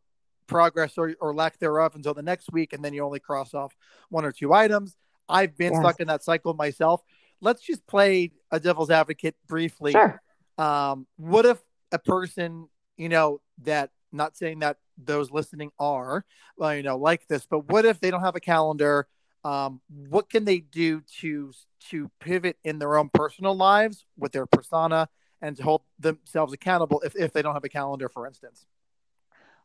progress 0.48 0.98
or, 0.98 1.16
or 1.22 1.34
lack 1.34 1.58
thereof 1.60 1.96
until 1.96 2.14
the 2.14 2.22
next 2.22 2.52
week, 2.52 2.74
and 2.74 2.84
then 2.84 2.94
you 2.94 3.04
only 3.04 3.20
cross 3.20 3.54
off 3.54 3.76
one 4.10 4.26
or 4.26 4.32
two 4.32 4.54
items. 4.54 4.98
I've 5.30 5.58
been 5.58 5.72
Yes. 5.72 5.80
stuck 5.82 6.00
in 6.02 6.08
that 6.08 6.24
cycle 6.24 6.54
myself. 6.54 7.02
Let's 7.40 7.62
just 7.62 7.86
play 7.88 8.32
a 8.52 8.60
devil's 8.60 8.92
advocate 8.92 9.36
briefly. 9.48 9.94
Sure. 9.94 10.22
Um, 10.58 11.08
what 11.16 11.46
if 11.46 11.62
a 11.92 12.00
person, 12.00 12.68
you 12.98 13.10
know, 13.10 13.42
that 13.64 13.92
not 14.12 14.36
saying 14.36 14.60
that 14.60 14.78
those 14.98 15.32
listening 15.32 15.72
are, 15.80 16.26
well, 16.58 16.76
you 16.76 16.84
know, 16.84 16.98
like 16.98 17.28
this, 17.28 17.46
but 17.50 17.70
what 17.70 17.86
if 17.86 18.00
they 18.00 18.12
don't 18.12 18.22
have 18.22 18.36
a 18.36 18.42
calendar? 18.42 19.08
Um, 19.44 19.82
what 19.88 20.30
can 20.30 20.46
they 20.46 20.60
do 20.60 21.02
to 21.22 21.54
to 21.90 22.12
pivot 22.20 22.58
in 22.64 22.78
their 22.78 22.96
own 22.98 23.10
personal 23.12 23.56
lives 23.56 24.06
with 24.18 24.34
their 24.34 24.46
persona 24.46 25.10
and 25.42 25.58
to 25.58 25.64
hold 25.64 25.82
themselves 26.00 26.54
accountable 26.54 27.02
if, 27.02 27.16
if 27.16 27.34
they 27.34 27.42
don't 27.42 27.54
have 27.54 27.64
a 27.64 27.70
calendar, 27.70 28.10
for 28.10 28.28
instance? 28.28 28.66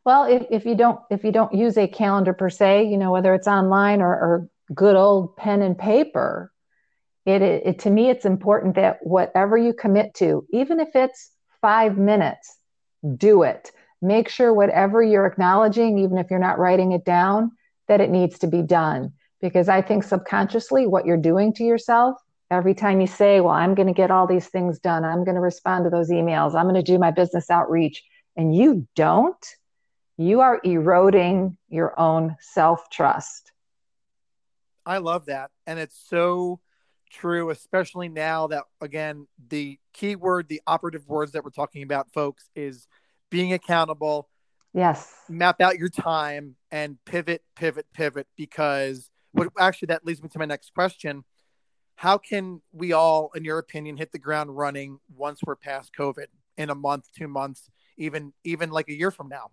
Well, 0.04 0.24
if, 0.24 0.46
if 0.50 0.64
you 0.64 0.76
don't 0.76 1.00
if 1.10 1.24
you 1.24 1.32
don't 1.32 1.52
use 1.52 1.76
a 1.76 1.88
calendar 1.88 2.32
per 2.32 2.48
se, 2.48 2.86
you 2.88 2.96
know 2.96 3.10
whether 3.10 3.34
it's 3.34 3.48
online 3.48 4.00
or, 4.00 4.12
or 4.12 4.48
good 4.74 4.96
old 4.96 5.36
pen 5.36 5.62
and 5.62 5.76
paper, 5.76 6.52
it, 7.24 7.42
it, 7.42 7.66
it 7.66 7.78
to 7.80 7.90
me 7.90 8.08
it's 8.08 8.24
important 8.24 8.76
that 8.76 8.98
whatever 9.02 9.56
you 9.58 9.72
commit 9.72 10.14
to, 10.14 10.46
even 10.52 10.78
if 10.78 10.94
it's 10.94 11.32
five 11.60 11.98
minutes, 11.98 12.56
do 13.16 13.42
it. 13.42 13.72
Make 14.00 14.28
sure 14.28 14.54
whatever 14.54 15.02
you're 15.02 15.26
acknowledging, 15.26 15.98
even 15.98 16.18
if 16.18 16.30
you're 16.30 16.38
not 16.38 16.58
writing 16.58 16.92
it 16.92 17.04
down, 17.04 17.52
that 17.88 18.00
it 18.00 18.10
needs 18.10 18.38
to 18.40 18.46
be 18.46 18.62
done. 18.62 19.12
Because 19.40 19.68
I 19.68 19.82
think 19.82 20.04
subconsciously, 20.04 20.86
what 20.86 21.04
you're 21.04 21.16
doing 21.16 21.52
to 21.54 21.64
yourself 21.64 22.16
every 22.50 22.74
time 22.74 23.00
you 23.00 23.06
say, 23.06 23.40
"Well, 23.40 23.54
I'm 23.54 23.74
going 23.74 23.88
to 23.88 23.94
get 23.94 24.10
all 24.10 24.26
these 24.26 24.48
things 24.48 24.78
done. 24.78 25.04
I'm 25.04 25.24
going 25.24 25.34
to 25.34 25.40
respond 25.40 25.84
to 25.84 25.90
those 25.90 26.10
emails. 26.10 26.54
I'm 26.54 26.64
going 26.64 26.74
to 26.74 26.82
do 26.82 26.98
my 26.98 27.10
business 27.10 27.50
outreach," 27.50 28.02
and 28.36 28.54
you 28.54 28.86
don't 28.94 29.44
you 30.16 30.40
are 30.40 30.60
eroding 30.64 31.56
your 31.68 31.98
own 31.98 32.36
self 32.40 32.88
trust. 32.90 33.52
I 34.84 34.98
love 34.98 35.26
that. 35.26 35.50
And 35.66 35.78
it's 35.78 35.98
so 36.08 36.60
true, 37.10 37.50
especially 37.50 38.08
now 38.08 38.46
that, 38.48 38.64
again, 38.80 39.26
the 39.48 39.78
key 39.92 40.16
word, 40.16 40.48
the 40.48 40.62
operative 40.66 41.06
words 41.06 41.32
that 41.32 41.44
we're 41.44 41.50
talking 41.50 41.82
about, 41.82 42.12
folks, 42.12 42.48
is 42.54 42.86
being 43.30 43.52
accountable, 43.52 44.28
Yes. 44.72 45.12
map 45.28 45.60
out 45.60 45.78
your 45.78 45.88
time, 45.88 46.56
and 46.70 47.02
pivot, 47.04 47.42
pivot, 47.54 47.86
pivot. 47.92 48.26
Because 48.36 49.10
what 49.32 49.48
actually 49.58 49.86
that 49.86 50.06
leads 50.06 50.22
me 50.22 50.28
to 50.30 50.38
my 50.38 50.44
next 50.44 50.72
question. 50.72 51.24
How 51.96 52.18
can 52.18 52.60
we 52.72 52.92
all, 52.92 53.30
in 53.34 53.44
your 53.44 53.58
opinion, 53.58 53.96
hit 53.96 54.12
the 54.12 54.18
ground 54.18 54.56
running 54.56 54.98
once 55.14 55.40
we're 55.44 55.56
past 55.56 55.92
COVID 55.98 56.26
in 56.58 56.68
a 56.68 56.74
month, 56.74 57.08
two 57.16 57.26
months, 57.26 57.70
even 57.96 58.32
even 58.44 58.70
like 58.70 58.88
a 58.88 58.94
year 58.94 59.10
from 59.10 59.28
now? 59.28 59.50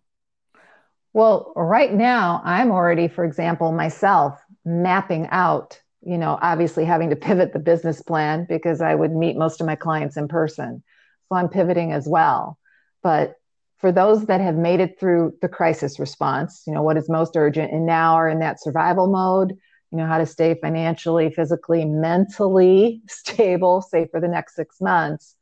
Well, 1.13 1.53
right 1.55 1.93
now, 1.93 2.41
I'm 2.43 2.71
already, 2.71 3.07
for 3.07 3.23
example, 3.23 3.71
myself 3.71 4.39
mapping 4.65 5.27
out, 5.31 5.79
you 6.01 6.17
know, 6.17 6.38
obviously 6.41 6.85
having 6.85 7.12
to 7.12 7.15
pivot 7.15 7.53
the 7.53 7.59
business 7.59 8.01
plan 8.01 8.45
because 8.50 8.81
I 8.81 8.93
would 8.93 9.12
meet 9.12 9.38
most 9.38 9.62
of 9.62 9.67
my 9.67 9.75
clients 9.75 10.17
in 10.17 10.27
person. 10.27 10.83
So 11.29 11.35
I'm 11.35 11.50
pivoting 11.50 11.93
as 11.93 12.07
well. 12.07 12.57
But 13.03 13.35
for 13.77 13.91
those 13.91 14.25
that 14.25 14.41
have 14.41 14.55
made 14.55 14.79
it 14.79 15.00
through 15.00 15.33
the 15.41 15.50
crisis 15.50 16.00
response, 16.00 16.63
you 16.65 16.73
know, 16.73 16.81
what 16.81 16.97
is 16.97 17.09
most 17.09 17.38
urgent 17.38 17.71
and 17.71 17.85
now 17.85 18.15
are 18.15 18.27
in 18.27 18.39
that 18.39 18.62
survival 18.62 19.07
mode, 19.07 19.53
you 19.93 20.00
know, 20.00 20.07
how 20.07 20.17
to 20.17 20.25
stay 20.25 20.55
financially, 20.55 21.29
physically, 21.29 21.85
mentally 21.85 23.03
stable, 23.07 23.79
say 23.79 24.07
for 24.09 24.19
the 24.19 24.27
next 24.27 24.55
six 24.55 24.81
months, 24.81 25.35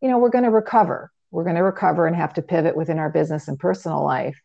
you 0.00 0.08
know, 0.08 0.16
we're 0.16 0.30
going 0.30 0.44
to 0.44 0.50
recover. 0.50 1.10
We're 1.32 1.42
going 1.42 1.56
to 1.56 1.64
recover 1.64 2.06
and 2.06 2.14
have 2.14 2.32
to 2.34 2.42
pivot 2.42 2.76
within 2.76 3.00
our 3.00 3.10
business 3.10 3.48
and 3.48 3.58
personal 3.58 4.04
life. 4.04 4.40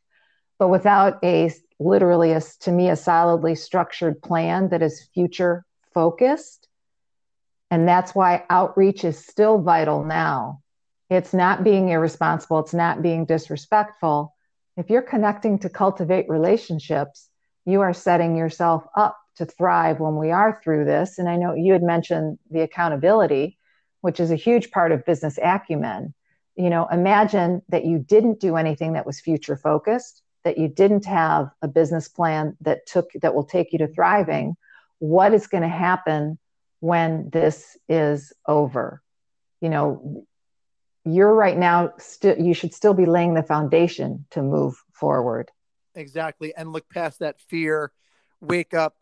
But 0.58 0.70
without 0.70 1.24
a 1.24 1.52
literally 1.80 2.32
a, 2.32 2.42
to 2.62 2.72
me 2.72 2.90
a 2.90 2.96
solidly 2.96 3.54
structured 3.54 4.20
plan 4.20 4.70
that 4.70 4.82
is 4.82 5.08
future 5.14 5.64
focused 5.94 6.68
and 7.70 7.88
that's 7.88 8.16
why 8.16 8.46
outreach 8.50 9.04
is 9.04 9.25
still 9.25 9.62
vital 9.62 10.04
now. 10.04 10.62
It's 11.10 11.34
not 11.34 11.64
being 11.64 11.90
irresponsible. 11.90 12.60
It's 12.60 12.74
not 12.74 13.02
being 13.02 13.25
disrespectful. 13.25 14.34
If 14.78 14.90
you're 14.90 15.02
connecting 15.02 15.60
to 15.60 15.70
cultivate 15.70 16.30
relationships 16.30 17.30
you 17.66 17.82
are 17.82 17.94
setting 17.94 18.36
yourself 18.36 18.86
up 18.96 19.18
to 19.38 19.46
thrive 19.46 20.00
when 20.00 20.15
we 20.15 20.32
are 20.32 20.60
through 20.63 20.86
this. 20.86 21.18
And 21.18 21.30
i 21.30 21.36
know 21.36 21.54
you 21.54 21.74
had 21.74 21.84
mentioned 21.84 22.39
the 22.50 22.62
accountability 22.62 23.58
which 24.06 24.20
is 24.20 24.30
a 24.30 24.36
huge 24.36 24.70
part 24.70 24.92
of 24.92 25.04
business 25.04 25.39
acumen. 25.42 26.13
You 26.56 26.70
know 26.70 26.88
imagine 26.92 27.63
that 27.70 27.86
you 27.86 27.98
didn't 27.98 28.39
do 28.39 28.56
anything 28.56 28.94
that 28.94 29.06
was 29.06 29.20
future 29.20 29.58
focused 29.58 30.22
that 30.44 30.60
you 30.60 30.68
didn't 30.68 31.06
have 31.06 31.50
a 31.63 31.68
business 31.68 32.08
plan 32.08 32.56
that 32.62 32.86
took 32.86 33.10
that 33.22 33.34
will 33.34 33.44
take 33.44 33.74
you 33.74 33.80
to 33.80 33.88
thriving. 33.88 34.56
What 35.00 35.34
is 35.34 35.48
going 35.48 35.63
to 35.63 35.68
happen 35.68 36.38
when 36.80 37.32
this 37.32 37.75
is 37.89 38.32
over? 38.48 39.01
You 39.60 39.70
know 39.70 40.25
you're 41.04 41.34
right 41.34 41.58
now 41.58 41.94
still 41.98 42.38
you 42.38 42.54
should 42.54 42.74
still 42.74 42.94
be 42.94 43.08
laying 43.08 43.34
the 43.34 43.44
foundation 43.44 44.25
to 44.32 44.44
move 44.44 44.75
forward. 44.94 45.51
Exactly. 45.96 46.54
And 46.56 46.72
look 46.72 46.88
past 46.89 47.20
that 47.20 47.39
fear, 47.39 47.92
wake 48.39 48.74
up, 48.74 48.96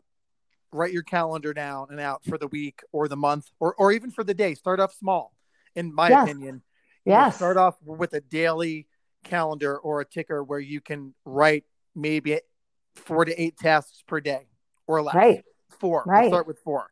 write 0.74 0.92
your 0.92 1.02
calendar 1.04 1.54
down 1.54 1.86
and 1.90 2.00
out 2.00 2.24
for 2.24 2.36
the 2.36 2.48
week 2.48 2.80
or 2.92 3.06
the 3.08 3.16
month 3.16 3.48
or, 3.60 3.74
or 3.76 3.92
even 3.92 4.10
for 4.10 4.24
the 4.24 4.34
day. 4.34 4.54
Start 4.54 4.80
off 4.80 4.92
small, 4.94 5.32
in 5.76 5.94
my 5.94 6.10
Yes. 6.10 6.24
opinion. 6.28 6.62
You 7.04 7.12
know, 7.12 7.18
yes 7.20 7.36
start 7.36 7.56
off 7.56 7.76
with 7.84 8.12
a 8.14 8.20
daily 8.20 8.86
calendar 9.22 9.78
or 9.78 10.00
a 10.00 10.04
ticker 10.04 10.42
where 10.42 10.58
you 10.58 10.80
can 10.80 11.14
write 11.24 11.64
maybe 11.94 12.40
four 12.94 13.24
to 13.24 13.40
eight 13.40 13.56
tasks 13.56 14.02
per 14.06 14.20
day 14.20 14.48
or 14.86 15.02
less. 15.02 15.14
right 15.14 15.44
4 15.80 16.02
We'll 16.06 16.12
Right. 16.12 16.28
start 16.28 16.46
with 16.46 16.58
four 16.58 16.90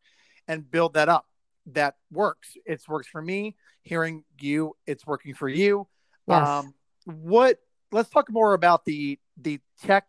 and 0.48 0.68
build 0.70 0.94
that 0.94 1.08
up. 1.08 1.26
That 1.66 1.96
works. 2.10 2.56
It's 2.66 2.88
works 2.88 3.06
for 3.08 3.22
me. 3.22 3.56
Hearing 3.82 4.24
you, 4.40 4.76
it's 4.86 5.06
working 5.06 5.34
for 5.34 5.48
you. 5.48 5.86
yes 6.26 6.48
Um, 6.48 6.74
what? 7.04 7.58
Let's 7.90 8.08
talk 8.10 8.30
more 8.30 8.54
about 8.54 8.84
the 8.84 9.18
the 9.36 9.60
tech 9.82 10.08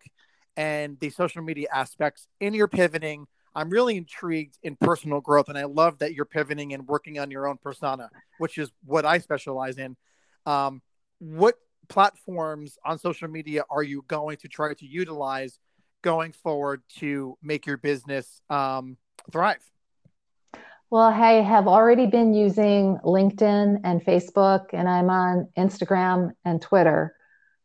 and 0.55 0.99
the 0.99 1.09
social 1.09 1.41
media 1.43 1.67
aspects 1.73 2.27
in 2.39 2.53
your 2.53 2.67
pivoting. 2.67 3.27
I'm 3.55 3.69
really 3.69 3.97
intrigued 3.97 4.57
in 4.63 4.75
personal 4.75 5.21
growth, 5.21 5.49
and 5.49 5.57
I 5.57 5.65
love 5.65 5.99
that 5.99 6.13
you're 6.13 6.25
pivoting 6.25 6.73
and 6.73 6.87
working 6.87 7.19
on 7.19 7.29
your 7.31 7.47
own 7.47 7.57
persona, 7.57 8.09
which 8.39 8.57
is 8.57 8.71
what 8.83 9.05
I 9.05 9.19
specialize 9.19 9.77
in. 9.77 9.95
Um, 10.45 10.81
what 11.19 11.55
platforms 11.87 12.77
on 12.85 12.97
social 12.97 13.27
media 13.27 13.63
are 13.69 13.83
you 13.83 14.03
going 14.07 14.37
to 14.37 14.47
try 14.47 14.73
to 14.73 14.85
utilize 14.85 15.59
going 16.01 16.31
forward 16.31 16.81
to 16.97 17.37
make 17.41 17.65
your 17.65 17.77
business 17.77 18.41
um, 18.49 18.97
thrive? 19.31 19.63
Well, 20.89 21.03
I 21.03 21.41
have 21.41 21.67
already 21.67 22.05
been 22.05 22.33
using 22.33 22.99
LinkedIn 23.03 23.81
and 23.83 24.03
Facebook, 24.05 24.65
and 24.73 24.87
I'm 24.87 25.09
on 25.09 25.47
Instagram 25.57 26.33
and 26.45 26.61
Twitter. 26.61 27.15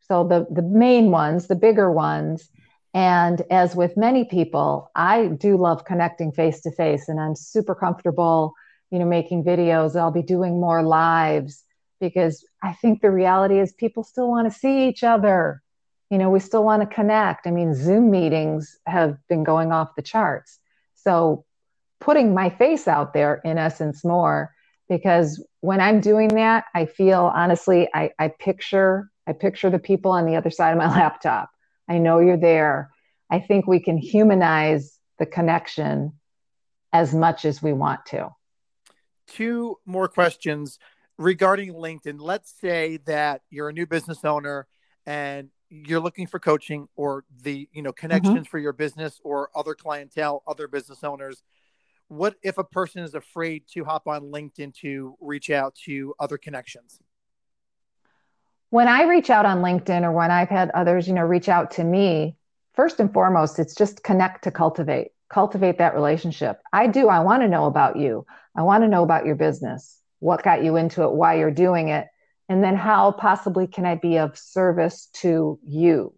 So 0.01 0.27
the, 0.27 0.47
the 0.51 0.63
main 0.63 1.11
ones, 1.11 1.47
the 1.47 1.55
bigger 1.55 1.93
ones. 1.93 2.51
And 2.95 3.43
as 3.51 3.77
with 3.77 3.97
many 3.97 4.25
people, 4.25 4.91
I 4.95 5.27
do 5.27 5.57
love 5.57 5.85
connecting 5.85 6.33
face 6.33 6.61
to 6.63 6.71
face, 6.73 7.09
and 7.09 7.21
I'm 7.21 7.37
super 7.37 7.75
comfortable, 7.75 8.55
you 8.91 8.99
know, 8.99 9.05
making 9.05 9.45
videos. 9.45 9.95
I'll 9.95 10.11
be 10.11 10.23
doing 10.23 10.61
more 10.61 10.83
lives 10.83 11.65
because 12.01 12.45
I 12.63 12.73
think 12.73 13.03
the 13.03 13.11
reality 13.11 13.59
is 13.59 13.73
people 13.73 14.03
still 14.03 14.29
want 14.29 14.51
to 14.51 14.59
see 14.59 14.89
each 14.89 15.05
other. 15.05 15.63
You 16.11 16.19
know, 16.19 16.31
we 16.31 16.41
still 16.41 16.65
want 16.65 16.89
to 16.89 16.95
connect. 16.95 17.47
I 17.47 17.51
mean, 17.51 17.75
Zoom 17.75 18.11
meetings 18.11 18.79
have 18.87 19.19
been 19.29 19.45
going 19.45 19.73
off 19.73 19.95
the 19.95 20.03
charts. 20.03 20.59
So 20.95 21.45
putting 22.01 22.35
my 22.35 22.51
face 22.51 22.87
out 22.89 23.13
there 23.13 23.41
in 23.45 23.59
essence 23.59 24.05
more 24.05 24.55
because 24.89 25.45
when 25.61 25.81
i'm 25.81 26.01
doing 26.01 26.29
that 26.29 26.65
i 26.75 26.85
feel 26.85 27.31
honestly 27.35 27.89
I, 27.95 28.11
I 28.19 28.29
picture 28.29 29.11
i 29.27 29.33
picture 29.33 29.71
the 29.71 29.79
people 29.79 30.13
on 30.13 30.27
the 30.27 30.37
other 30.37 30.51
side 30.51 30.73
of 30.73 30.79
my 30.79 30.89
laptop 30.97 31.51
i 31.89 31.99
know 31.99 32.19
you're 32.19 32.37
there 32.37 32.91
i 33.31 33.39
think 33.39 33.67
we 33.67 33.81
can 33.81 33.97
humanize 33.97 34.99
the 35.19 35.27
connection 35.27 36.13
as 36.93 37.15
much 37.15 37.45
as 37.45 37.63
we 37.63 37.73
want 37.73 38.05
to 38.07 38.29
two 39.29 39.77
more 39.87 40.09
questions 40.09 40.79
regarding 41.19 41.75
LinkedIn. 41.75 42.17
Let's 42.19 42.53
say 42.61 42.99
that 43.07 43.43
you're 43.51 43.69
a 43.69 43.73
new 43.73 43.87
business 43.87 44.25
owner 44.25 44.67
and 45.07 45.51
you're 45.69 46.01
looking 46.01 46.27
for 46.27 46.39
coaching 46.39 46.89
or 46.97 47.25
the 47.43 47.69
you 47.73 47.83
know 47.83 47.93
connections 47.93 48.35
mm-hmm. 48.35 48.45
for 48.45 48.59
your 48.59 48.73
business 48.73 49.21
or 49.23 49.51
other 49.55 49.75
clientele 49.75 50.43
other 50.47 50.67
business 50.67 51.05
owners 51.05 51.43
what 52.09 52.37
if 52.43 52.57
a 52.57 52.65
person 52.65 53.03
is 53.03 53.15
afraid 53.15 53.65
to 53.71 53.85
hop 53.85 54.09
on 54.09 54.23
linkedin 54.23 54.73
to 54.73 55.15
reach 55.21 55.51
out 55.51 55.75
to 55.75 56.15
other 56.19 56.39
connections 56.39 57.01
when 58.71 58.89
i 58.89 59.03
reach 59.03 59.31
out 59.31 59.47
on 59.47 59.59
linkedin 59.59 60.03
or 60.03 60.13
when 60.13 60.31
i've 60.31 60.49
had 60.49 60.71
others 60.71 61.07
you 61.07 61.15
know 61.15 61.23
reach 61.23 61.49
out 61.49 61.71
to 61.71 61.85
me 61.85 62.37
first 62.75 63.01
and 63.01 63.13
foremost 63.13 63.59
it's 63.59 63.75
just 63.75 64.03
connect 64.03 64.45
to 64.45 64.51
cultivate 64.51 65.09
cultivate 65.31 65.79
that 65.79 65.95
relationship 65.95 66.61
i 66.73 66.87
do 66.87 67.09
i 67.09 67.21
want 67.21 67.43
to 67.43 67.49
know 67.49 67.67
about 67.67 67.97
you 67.97 68.25
i 68.57 68.63
want 68.63 68.83
to 68.83 68.89
know 68.89 69.03
about 69.03 69.27
your 69.27 69.35
business 69.35 70.01
what 70.21 70.43
got 70.43 70.65
you 70.65 70.77
into 70.77 71.03
it 71.03 71.13
why 71.13 71.35
you're 71.37 71.51
doing 71.51 71.89
it 71.89 72.07
and 72.49 72.65
then 72.65 72.77
how 72.77 73.13
possibly 73.13 73.67
can 73.67 73.85
I 73.85 73.97
be 73.97 74.19
of 74.19 74.37
service 74.39 75.09
to 75.15 75.59
you? 75.65 76.15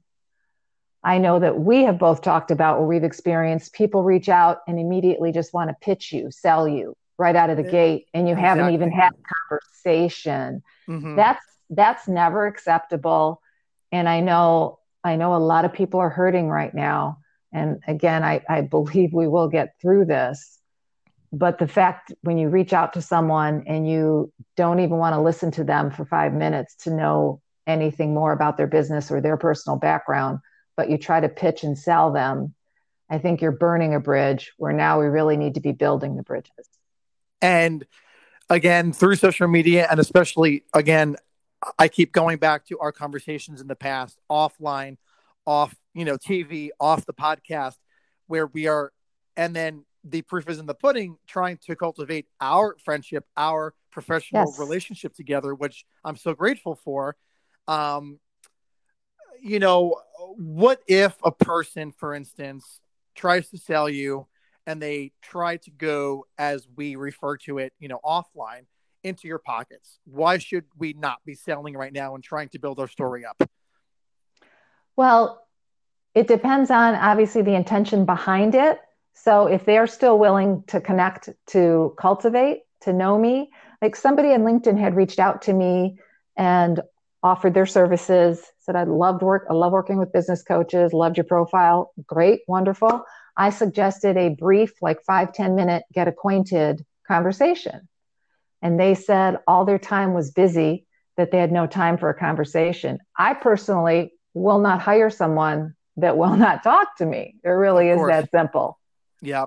I 1.03 1.19
know 1.19 1.41
that 1.41 1.59
we 1.59 1.85
have 1.85 1.99
both 1.99 2.23
talked 2.23 2.51
about 2.51 2.79
where 2.79 2.87
we've 2.87 3.05
experienced 3.05 3.73
people 3.73 4.03
reach 4.03 4.29
out 4.29 4.59
and 4.69 4.79
immediately 4.79 5.33
just 5.33 5.53
want 5.53 5.71
to 5.71 5.77
pitch 5.81 6.13
you, 6.13 6.31
sell 6.31 6.69
you 6.69 6.95
right 7.19 7.35
out 7.35 7.51
of 7.51 7.57
the 7.57 7.65
yeah, 7.65 7.71
gate, 7.71 8.07
and 8.15 8.29
you 8.29 8.35
exactly. 8.35 8.63
haven't 8.63 8.75
even 8.75 8.93
had 8.93 9.13
a 9.13 9.49
conversation. 9.49 10.63
Mm-hmm. 10.89 11.17
That's 11.17 11.45
that's 11.71 12.07
never 12.09 12.47
acceptable. 12.47 13.41
And 13.93 14.09
I 14.09 14.21
know 14.21 14.79
I 15.03 15.17
know 15.17 15.35
a 15.35 15.39
lot 15.39 15.65
of 15.65 15.73
people 15.73 16.01
are 16.01 16.11
hurting 16.11 16.49
right 16.49 16.75
now. 16.75 17.19
And 17.53 17.81
again, 17.89 18.23
I, 18.23 18.43
I 18.49 18.61
believe 18.61 19.15
we 19.15 19.27
will 19.27 19.49
get 19.49 19.75
through 19.81 20.05
this 20.05 20.61
but 21.33 21.59
the 21.59 21.69
fact 21.69 22.13
when 22.23 22.39
you 22.39 22.49
reach 22.49 22.73
out 22.73 22.93
to 22.95 23.03
someone 23.03 23.65
and 23.67 23.89
you 23.89 24.33
don't 24.57 24.81
even 24.81 24.97
want 24.97 25.15
to 25.15 25.21
listen 25.21 25.51
to 25.53 25.65
them 25.65 25.91
for 25.91 26.05
five 26.05 26.33
minutes 26.33 26.75
to 26.77 26.91
know 26.91 27.41
anything 27.67 28.15
more 28.15 28.33
about 28.33 28.57
their 28.57 28.67
business 28.67 29.11
or 29.11 29.21
their 29.21 29.37
personal 29.37 29.79
background, 29.79 30.41
but 30.77 30.91
you 30.91 30.99
try 30.99 31.21
to 31.21 31.29
pitch 31.29 31.63
and 31.63 31.79
sell 31.79 32.13
them, 32.13 32.55
I 33.09 33.19
think 33.19 33.41
you're 33.41 33.53
burning 33.53 33.95
a 33.95 34.01
bridge 34.01 34.53
where 34.57 34.73
now 34.73 35.01
we 35.01 35.07
really 35.07 35.37
need 35.37 35.55
to 35.55 35.61
be 35.61 35.73
building 35.73 36.17
the 36.17 36.23
bridges. 36.25 36.69
And 37.41 37.87
again, 38.49 38.93
through 38.93 39.17
social 39.17 39.47
media, 39.47 39.87
and 39.89 40.01
especially 40.01 40.65
again, 40.75 41.17
I 41.79 41.89
keep 41.89 42.13
going 42.13 42.39
back 42.39 42.67
to 42.67 42.79
our 42.79 42.93
conversations 42.93 43.61
in 43.61 43.67
the 43.67 43.77
past, 43.77 44.19
offline, 44.31 44.97
off, 45.47 45.75
you 45.95 46.05
know, 46.05 46.17
TV, 46.17 46.71
off 46.79 47.05
the 47.07 47.13
podcast, 47.13 47.77
where 48.27 48.47
we 48.47 48.67
are, 48.67 48.93
and 49.37 49.55
then 49.55 49.85
the 50.05 50.23
proof 50.23 50.49
is 50.49 50.59
in 50.59 50.67
the 50.67 50.75
pudding 50.75 51.17
trying 51.27 51.59
to 51.59 51.77
cultivate 51.77 52.27
our 52.41 52.77
friendship 52.83 53.25
our 53.37 53.75
professional 53.91 54.47
yes. 54.47 54.59
relationship 54.59 55.15
together 55.15 55.55
which 55.55 55.85
i'm 56.05 56.17
so 56.17 56.33
grateful 56.33 56.75
for 56.75 57.17
um 57.69 58.19
you 59.43 59.59
know 59.59 59.97
what 60.37 60.81
if 60.87 61.15
a 61.25 61.31
person 61.31 61.93
for 61.93 62.15
instance 62.15 62.81
tries 63.15 63.51
to 63.51 63.59
sell 63.59 63.89
you 63.89 64.27
and 64.67 64.81
they 64.81 65.13
try 65.23 65.57
to 65.57 65.71
go 65.71 66.25
as 66.39 66.67
we 66.77 66.97
refer 66.97 67.37
to 67.37 67.59
it 67.59 67.73
you 67.79 67.89
know 67.89 68.01
offline 68.05 68.65
into 69.03 69.29
your 69.29 69.39
pockets 69.39 69.99
why 70.05 70.39
should 70.39 70.65
we 70.79 70.93
not 70.93 71.19
be 71.25 71.35
selling 71.35 71.75
right 71.77 71.93
now 71.93 72.15
and 72.15 72.23
trying 72.23 72.49
to 72.49 72.59
build 72.59 72.79
our 72.79 72.89
story 72.89 73.25
up 73.25 73.49
well 74.97 75.47
it 76.15 76.27
depends 76.27 76.71
on 76.71 76.95
obviously 76.95 77.43
the 77.43 77.55
intention 77.55 78.05
behind 78.05 78.55
it 78.55 78.79
so 79.23 79.47
if 79.47 79.67
they're 79.67 79.87
still 79.87 80.19
willing 80.19 80.65
to 80.69 80.81
connect 80.81 81.29
to 81.49 81.95
cultivate, 81.99 82.63
to 82.83 82.93
know 82.93 83.19
me, 83.19 83.51
like 83.83 83.95
somebody 83.95 84.33
in 84.33 84.43
LinkedIn 84.43 84.79
had 84.79 84.97
reached 84.97 85.19
out 85.19 85.43
to 85.43 85.53
me 85.53 85.99
and 86.39 86.81
offered 87.23 87.53
their 87.53 87.67
services, 87.67 88.43
said 88.61 88.77
I 88.77 88.85
loved 88.85 89.23
work, 89.23 89.47
I 89.51 89.53
love 89.53 89.73
working 89.73 89.99
with 89.99 90.13
business 90.13 90.43
coaches, 90.43 90.95
loved 90.95 91.19
your 91.19 91.25
profile. 91.25 91.93
Great, 92.07 92.41
wonderful. 92.49 93.05
I 93.37 93.51
suggested 93.51 94.17
a 94.17 94.31
brief, 94.31 94.73
like 94.81 95.03
five 95.07 95.35
ten 95.35 95.55
minute 95.55 95.83
get 95.93 96.09
acquainted 96.09 96.85
conversation. 97.07 97.90
And 98.63 98.79
they 98.79 98.95
said 98.95 99.39
all 99.47 99.65
their 99.65 99.79
time 99.79 100.13
was 100.13 100.31
busy, 100.31 100.87
that 101.17 101.31
they 101.31 101.39
had 101.39 101.53
no 101.53 101.67
time 101.67 101.99
for 101.99 102.09
a 102.09 102.15
conversation. 102.15 102.99
I 103.19 103.35
personally 103.35 104.13
will 104.33 104.59
not 104.59 104.81
hire 104.81 105.11
someone 105.11 105.75
that 105.97 106.17
will 106.17 106.37
not 106.37 106.63
talk 106.63 106.97
to 106.97 107.07
me. 107.07 107.37
It 107.45 107.49
really 107.51 107.89
is 107.91 108.01
that 108.07 108.31
simple. 108.31 108.79
Yeah. 109.21 109.47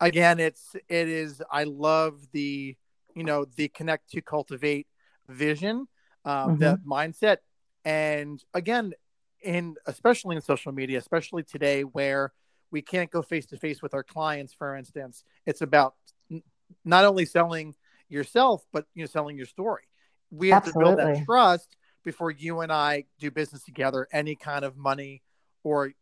Again, 0.00 0.40
it's 0.40 0.74
it 0.88 1.08
is. 1.08 1.42
I 1.50 1.64
love 1.64 2.20
the 2.32 2.76
you 3.14 3.24
know 3.24 3.44
the 3.44 3.68
connect 3.68 4.10
to 4.12 4.22
cultivate 4.22 4.86
vision, 5.28 5.88
um, 6.24 6.50
mm-hmm. 6.52 6.56
that 6.60 6.78
mindset, 6.86 7.38
and 7.84 8.42
again, 8.54 8.94
in 9.42 9.74
especially 9.84 10.36
in 10.36 10.42
social 10.42 10.72
media, 10.72 10.96
especially 10.96 11.42
today 11.42 11.82
where 11.82 12.32
we 12.70 12.80
can't 12.80 13.10
go 13.10 13.20
face 13.20 13.44
to 13.46 13.58
face 13.58 13.82
with 13.82 13.92
our 13.92 14.02
clients. 14.02 14.54
For 14.54 14.74
instance, 14.74 15.22
it's 15.44 15.60
about 15.60 15.96
n- 16.30 16.42
not 16.82 17.04
only 17.04 17.26
selling 17.26 17.74
yourself 18.10 18.64
but 18.72 18.86
you 18.94 19.02
know 19.02 19.06
selling 19.06 19.36
your 19.36 19.46
story. 19.46 19.82
We 20.30 20.50
have 20.50 20.66
Absolutely. 20.66 20.90
to 20.90 20.96
build 20.96 21.16
that 21.16 21.24
trust 21.24 21.76
before 22.04 22.30
you 22.30 22.60
and 22.60 22.72
I 22.72 23.04
do 23.18 23.30
business 23.30 23.62
together. 23.62 24.08
Any 24.12 24.36
kind 24.36 24.64
of 24.64 24.76
money 24.76 25.22
or 25.64 25.92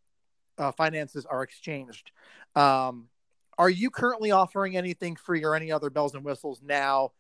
uh, 0.58 0.72
finances 0.72 1.24
are 1.26 1.42
exchanged. 1.42 2.10
Um, 2.54 3.08
are 3.56 3.70
you 3.70 3.90
currently 3.90 4.30
offering 4.30 4.76
anything 4.76 5.16
free 5.16 5.44
or 5.44 5.54
any 5.54 5.72
other 5.72 5.90
bells 5.90 6.14
and 6.14 6.24
whistles 6.24 6.60
now 6.62 7.10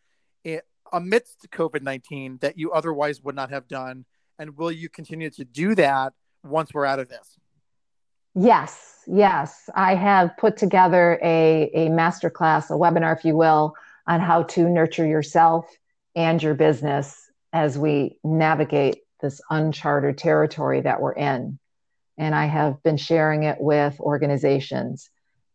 it, 0.44 0.64
amidst 0.92 1.50
COVID 1.50 1.82
19 1.82 2.38
that 2.40 2.58
you 2.58 2.72
otherwise 2.72 3.22
would 3.22 3.34
not 3.34 3.50
have 3.50 3.66
done? 3.68 4.04
And 4.38 4.56
will 4.56 4.70
you 4.70 4.88
continue 4.88 5.30
to 5.30 5.44
do 5.44 5.74
that 5.74 6.12
once 6.44 6.72
we're 6.72 6.84
out 6.84 7.00
of 7.00 7.08
this? 7.08 7.38
Yes, 8.34 9.02
yes. 9.08 9.68
I 9.74 9.96
have 9.96 10.36
put 10.36 10.56
together 10.56 11.18
a, 11.24 11.70
a 11.74 11.88
masterclass, 11.88 12.70
a 12.70 12.74
webinar, 12.74 13.16
if 13.16 13.24
you 13.24 13.36
will, 13.36 13.74
on 14.08 14.20
how 14.20 14.42
to 14.42 14.68
nurture 14.68 15.06
yourself 15.06 15.70
and 16.16 16.42
your 16.42 16.54
business 16.54 17.16
as 17.52 17.78
we 17.78 18.18
navigate 18.24 18.98
this 19.20 19.40
uncharted 19.50 20.18
territory 20.18 20.80
that 20.80 21.00
we're 21.00 21.12
in 21.12 21.58
and 22.18 22.34
I 22.34 22.46
have 22.46 22.82
been 22.82 22.96
sharing 22.96 23.44
it 23.44 23.60
with 23.60 23.98
organizations 24.00 25.08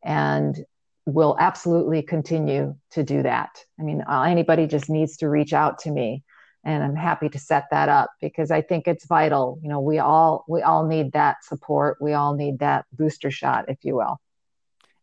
and 0.03 0.57
will 1.05 1.35
absolutely 1.37 2.01
continue 2.01 2.75
to 2.91 3.03
do 3.03 3.21
that. 3.23 3.59
I 3.77 3.83
mean, 3.83 4.01
uh, 4.09 4.21
anybody 4.21 4.67
just 4.67 4.89
needs 4.89 5.17
to 5.17 5.29
reach 5.29 5.51
out 5.51 5.79
to 5.79 5.91
me 5.91 6.23
and 6.63 6.81
I'm 6.81 6.95
happy 6.95 7.27
to 7.27 7.37
set 7.37 7.65
that 7.71 7.89
up 7.89 8.11
because 8.21 8.49
I 8.49 8.61
think 8.61 8.87
it's 8.87 9.05
vital. 9.05 9.59
You 9.61 9.67
know, 9.67 9.81
we 9.81 9.99
all 9.99 10.45
we 10.47 10.61
all 10.61 10.87
need 10.87 11.11
that 11.11 11.43
support. 11.43 11.97
We 11.99 12.13
all 12.13 12.35
need 12.35 12.59
that 12.59 12.85
booster 12.93 13.29
shot, 13.29 13.65
if 13.67 13.79
you 13.83 13.97
will. 13.97 14.21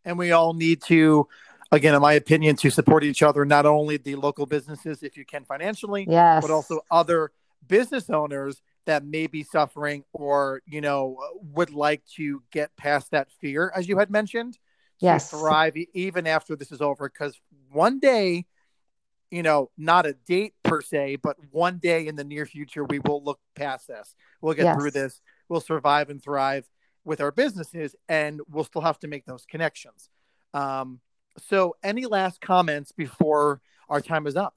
And 0.03 0.17
we 0.17 0.33
all 0.33 0.55
need 0.55 0.81
to 0.85 1.29
again 1.73 1.95
in 1.95 2.01
my 2.01 2.15
opinion 2.15 2.57
to 2.57 2.71
support 2.71 3.05
each 3.05 3.23
other 3.23 3.45
not 3.45 3.67
only 3.67 3.97
the 3.97 4.17
local 4.17 4.47
businesses 4.47 5.03
if 5.03 5.17
you 5.17 5.25
can 5.25 5.45
financially 5.45 6.07
yes. 6.09 6.43
but 6.43 6.51
also 6.51 6.81
other 6.91 7.31
business 7.67 8.11
owners 8.11 8.63
that 8.87 9.05
may 9.05 9.27
be 9.27 9.43
suffering 9.43 10.05
or 10.13 10.63
you 10.67 10.81
know 10.81 11.17
would 11.53 11.71
like 11.71 12.03
to 12.17 12.43
get 12.51 12.75
past 12.77 13.11
that 13.11 13.29
fear 13.41 13.73
as 13.75 13.89
you 13.89 13.99
had 13.99 14.11
mentioned 14.11 14.59
yes. 15.01 15.31
thrive 15.31 15.77
even 15.95 16.27
after 16.27 16.57
this 16.57 16.73
is 16.73 16.81
over. 16.81 17.09
Because 17.09 17.39
one 17.71 17.99
day 17.99 18.47
you 19.31 19.43
know 19.43 19.71
not 19.79 20.07
a 20.07 20.13
date 20.27 20.55
per 20.65 20.83
se 20.83 21.17
but 21.17 21.37
one 21.53 21.79
day 21.79 22.09
in 22.09 22.17
the 22.17 22.25
near 22.25 22.45
future 22.47 22.85
we 22.85 22.99
will 23.01 23.23
look 23.23 23.41
past 23.55 23.89
this. 23.89 24.15
We'll 24.41 24.55
get 24.55 24.65
yes. 24.65 24.77
through 24.77 24.91
this. 24.93 25.21
We'll 25.49 25.61
survive 25.61 26.11
and 26.11 26.23
thrive 26.23 26.69
with 27.05 27.21
our 27.21 27.33
businesses 27.33 27.97
and 28.09 28.41
we'll 28.49 28.65
still 28.65 28.83
have 28.83 28.99
to 29.01 29.09
make 29.09 29.25
those 29.25 29.47
connections. 29.47 30.09
Um, 30.53 31.01
so 31.39 31.77
any 31.83 32.07
last 32.07 32.41
comments 32.41 32.93
before 32.93 33.61
our 33.89 34.01
time 34.01 34.27
is 34.27 34.37
up 34.37 34.57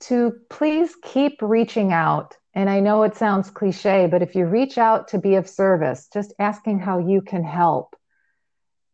to 0.00 0.34
please 0.50 0.94
keep 1.02 1.40
reaching 1.40 1.92
out 1.92 2.36
and 2.56 2.70
I 2.70 2.80
know 2.80 3.02
it 3.02 3.14
sounds 3.14 3.50
cliche, 3.50 4.08
but 4.10 4.22
if 4.22 4.34
you 4.34 4.46
reach 4.46 4.78
out 4.78 5.08
to 5.08 5.18
be 5.18 5.34
of 5.34 5.46
service, 5.46 6.08
just 6.10 6.32
asking 6.38 6.78
how 6.78 6.98
you 6.98 7.20
can 7.20 7.44
help, 7.44 7.94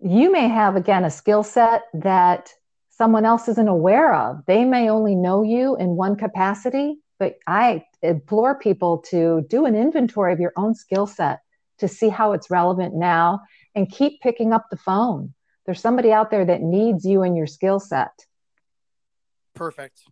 you 0.00 0.32
may 0.32 0.48
have, 0.48 0.74
again, 0.74 1.04
a 1.04 1.10
skill 1.10 1.44
set 1.44 1.82
that 1.94 2.52
someone 2.90 3.24
else 3.24 3.46
isn't 3.46 3.68
aware 3.68 4.16
of. 4.16 4.44
They 4.48 4.64
may 4.64 4.90
only 4.90 5.14
know 5.14 5.44
you 5.44 5.76
in 5.76 5.90
one 5.90 6.16
capacity, 6.16 6.96
but 7.20 7.36
I 7.46 7.84
implore 8.02 8.58
people 8.58 8.98
to 9.10 9.46
do 9.48 9.64
an 9.64 9.76
inventory 9.76 10.32
of 10.32 10.40
your 10.40 10.52
own 10.56 10.74
skill 10.74 11.06
set 11.06 11.38
to 11.78 11.86
see 11.86 12.08
how 12.08 12.32
it's 12.32 12.50
relevant 12.50 12.96
now 12.96 13.42
and 13.76 13.88
keep 13.88 14.20
picking 14.22 14.52
up 14.52 14.66
the 14.72 14.76
phone. 14.76 15.34
There's 15.64 15.80
somebody 15.80 16.12
out 16.12 16.30
there 16.30 16.44
that 16.44 16.60
needs 16.60 17.04
you 17.04 17.22
and 17.22 17.36
your 17.36 17.46
skill 17.46 17.80
set. 17.80 18.10
Perfect. 19.54 20.02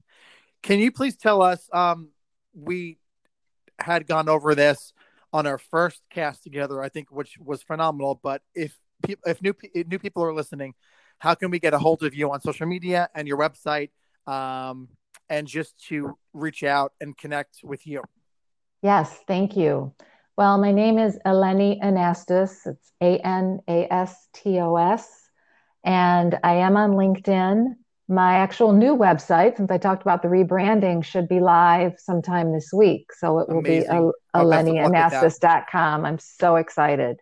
Can 0.63 0.79
you 0.79 0.93
please 0.93 1.17
tell 1.17 1.43
us? 1.43 1.69
Um, 1.73 2.11
we 2.55 2.99
had 3.79 4.07
gone 4.07 4.29
over 4.29 4.55
this 4.55 4.93
on 5.33 5.47
our 5.47 5.59
first 5.59 6.03
cast 6.11 6.43
together, 6.43 6.83
I 6.83 6.89
think, 6.89 7.11
which 7.11 7.39
was 7.39 7.63
phenomenal. 7.63 8.21
But 8.23 8.43
if 8.55 8.77
if 9.27 9.41
new 9.43 9.55
if 9.75 9.87
new 9.87 9.99
people 9.99 10.23
are 10.25 10.35
listening, 10.35 10.75
how 11.19 11.35
can 11.35 11.51
we 11.51 11.59
get 11.59 11.75
a 11.75 11.79
hold 11.79 12.03
of 12.03 12.15
you 12.15 12.31
on 12.31 12.41
social 12.41 12.67
media 12.67 13.09
and 13.15 13.27
your 13.27 13.39
website, 13.39 13.91
um, 14.27 14.89
and 15.29 15.47
just 15.47 15.83
to 15.89 16.19
reach 16.33 16.63
out 16.63 16.93
and 17.01 17.17
connect 17.17 17.61
with 17.63 17.87
you? 17.87 18.03
Yes, 18.83 19.19
thank 19.27 19.57
you. 19.57 19.95
Well, 20.37 20.59
my 20.59 20.73
name 20.73 20.99
is 20.99 21.19
Eleni 21.27 21.83
Anastos. 21.83 22.67
It's 22.67 22.93
A 23.01 23.19
N 23.19 23.61
A 23.69 23.93
S 23.93 24.29
T 24.33 24.59
O 24.61 24.77
S. 24.77 25.20
And 25.85 26.39
I 26.45 26.55
am 26.55 26.77
on 26.77 26.93
LinkedIn. 26.93 27.75
My 28.09 28.35
actual 28.35 28.73
new 28.73 28.97
website, 28.97 29.57
since 29.57 29.71
I 29.71 29.79
talked 29.79 30.03
about 30.03 30.23
the 30.23 30.29
rebranding, 30.29 31.05
should 31.05 31.29
be 31.29 31.41
live 31.41 31.95
sometime 31.99 32.53
this 32.53 32.73
week. 32.73 33.13
So 33.13 33.39
it 33.39 33.49
will 33.49 33.61
Amazing. 33.61 33.89
be 33.89 33.97
oh, 33.97 34.13
elenianastos.com. 34.35 36.05
I'm 36.05 36.19
so 36.19 36.57
excited. 36.57 37.19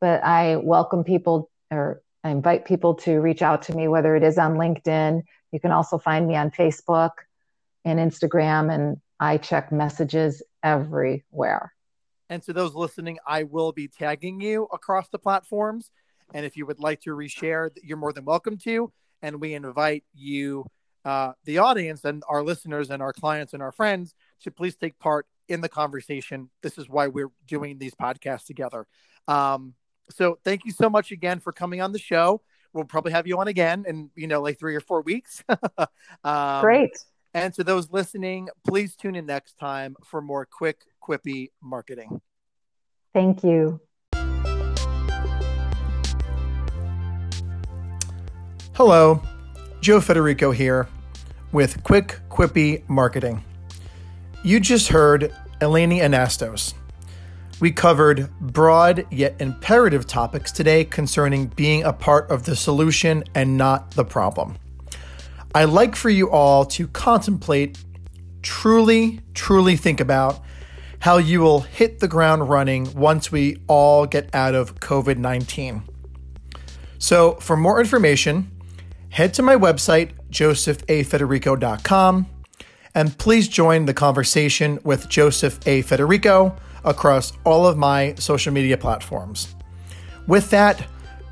But 0.00 0.22
I 0.22 0.56
welcome 0.56 1.04
people 1.04 1.50
or 1.70 2.02
I 2.24 2.30
invite 2.30 2.64
people 2.64 2.94
to 2.96 3.18
reach 3.20 3.42
out 3.42 3.62
to 3.62 3.74
me, 3.74 3.88
whether 3.88 4.14
it 4.14 4.22
is 4.22 4.38
on 4.38 4.54
LinkedIn. 4.54 5.22
You 5.50 5.60
can 5.60 5.72
also 5.72 5.98
find 5.98 6.26
me 6.26 6.36
on 6.36 6.50
Facebook 6.50 7.10
and 7.84 7.98
Instagram, 7.98 8.72
and 8.72 8.98
I 9.18 9.38
check 9.38 9.72
messages 9.72 10.42
everywhere. 10.62 11.72
And 12.28 12.42
to 12.44 12.52
those 12.52 12.74
listening, 12.74 13.18
I 13.26 13.42
will 13.42 13.72
be 13.72 13.88
tagging 13.88 14.40
you 14.40 14.68
across 14.72 15.08
the 15.08 15.18
platforms. 15.18 15.90
And 16.32 16.46
if 16.46 16.56
you 16.56 16.66
would 16.66 16.80
like 16.80 17.00
to 17.02 17.10
reshare, 17.10 17.70
you're 17.82 17.96
more 17.96 18.12
than 18.12 18.24
welcome 18.24 18.56
to. 18.58 18.92
And 19.22 19.40
we 19.40 19.54
invite 19.54 20.04
you, 20.14 20.66
uh, 21.04 21.32
the 21.44 21.58
audience, 21.58 22.04
and 22.04 22.22
our 22.28 22.42
listeners, 22.42 22.90
and 22.90 23.02
our 23.02 23.12
clients, 23.12 23.52
and 23.52 23.62
our 23.62 23.72
friends 23.72 24.14
to 24.42 24.50
please 24.50 24.76
take 24.76 24.98
part 24.98 25.26
in 25.48 25.60
the 25.60 25.68
conversation. 25.68 26.50
This 26.62 26.78
is 26.78 26.88
why 26.88 27.08
we're 27.08 27.30
doing 27.46 27.78
these 27.78 27.94
podcasts 27.94 28.46
together. 28.46 28.86
Um, 29.28 29.74
so 30.10 30.38
thank 30.44 30.64
you 30.64 30.72
so 30.72 30.90
much 30.90 31.12
again 31.12 31.40
for 31.40 31.52
coming 31.52 31.80
on 31.80 31.92
the 31.92 31.98
show. 31.98 32.42
We'll 32.72 32.84
probably 32.84 33.12
have 33.12 33.26
you 33.26 33.38
on 33.38 33.48
again 33.48 33.84
in 33.86 34.10
you 34.16 34.26
know 34.26 34.40
like 34.40 34.58
three 34.58 34.74
or 34.74 34.80
four 34.80 35.02
weeks. 35.02 35.44
um, 36.24 36.60
Great. 36.62 36.96
And 37.34 37.52
to 37.54 37.64
those 37.64 37.90
listening, 37.90 38.48
please 38.66 38.94
tune 38.94 39.16
in 39.16 39.26
next 39.26 39.58
time 39.58 39.96
for 40.04 40.20
more 40.20 40.46
quick, 40.46 40.82
quippy 41.02 41.50
marketing. 41.62 42.20
Thank 43.14 43.42
you. 43.42 43.80
Hello, 48.74 49.20
Joe 49.82 50.00
Federico 50.00 50.50
here 50.50 50.88
with 51.52 51.84
Quick 51.84 52.20
Quippy 52.30 52.88
Marketing. 52.88 53.44
You 54.42 54.60
just 54.60 54.88
heard 54.88 55.30
Eleni 55.60 55.98
Anastos. 55.98 56.72
We 57.60 57.70
covered 57.70 58.30
broad 58.40 59.04
yet 59.10 59.36
imperative 59.40 60.06
topics 60.06 60.50
today 60.50 60.86
concerning 60.86 61.48
being 61.48 61.84
a 61.84 61.92
part 61.92 62.30
of 62.30 62.44
the 62.44 62.56
solution 62.56 63.24
and 63.34 63.58
not 63.58 63.90
the 63.90 64.06
problem. 64.06 64.56
I'd 65.54 65.64
like 65.64 65.94
for 65.94 66.08
you 66.08 66.30
all 66.30 66.64
to 66.64 66.88
contemplate, 66.88 67.76
truly, 68.40 69.20
truly 69.34 69.76
think 69.76 70.00
about 70.00 70.40
how 71.00 71.18
you 71.18 71.42
will 71.42 71.60
hit 71.60 72.00
the 72.00 72.08
ground 72.08 72.48
running 72.48 72.90
once 72.94 73.30
we 73.30 73.58
all 73.66 74.06
get 74.06 74.34
out 74.34 74.54
of 74.54 74.76
COVID 74.76 75.18
19. 75.18 75.82
So, 77.02 77.32
for 77.40 77.56
more 77.56 77.80
information, 77.80 78.51
head 79.12 79.32
to 79.34 79.42
my 79.42 79.54
website, 79.54 80.10
josephafederico.com, 80.30 82.26
and 82.94 83.18
please 83.18 83.46
join 83.46 83.84
the 83.84 83.94
conversation 83.94 84.78
with 84.84 85.08
Joseph 85.08 85.60
A. 85.66 85.82
Federico 85.82 86.56
across 86.84 87.32
all 87.44 87.66
of 87.66 87.76
my 87.76 88.14
social 88.14 88.52
media 88.52 88.76
platforms. 88.76 89.54
With 90.26 90.50
that, 90.50 90.84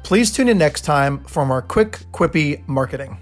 please 0.02 0.30
tune 0.30 0.48
in 0.48 0.58
next 0.58 0.82
time 0.82 1.24
for 1.24 1.44
more 1.46 1.62
quick, 1.62 2.00
quippy 2.12 2.66
marketing. 2.68 3.18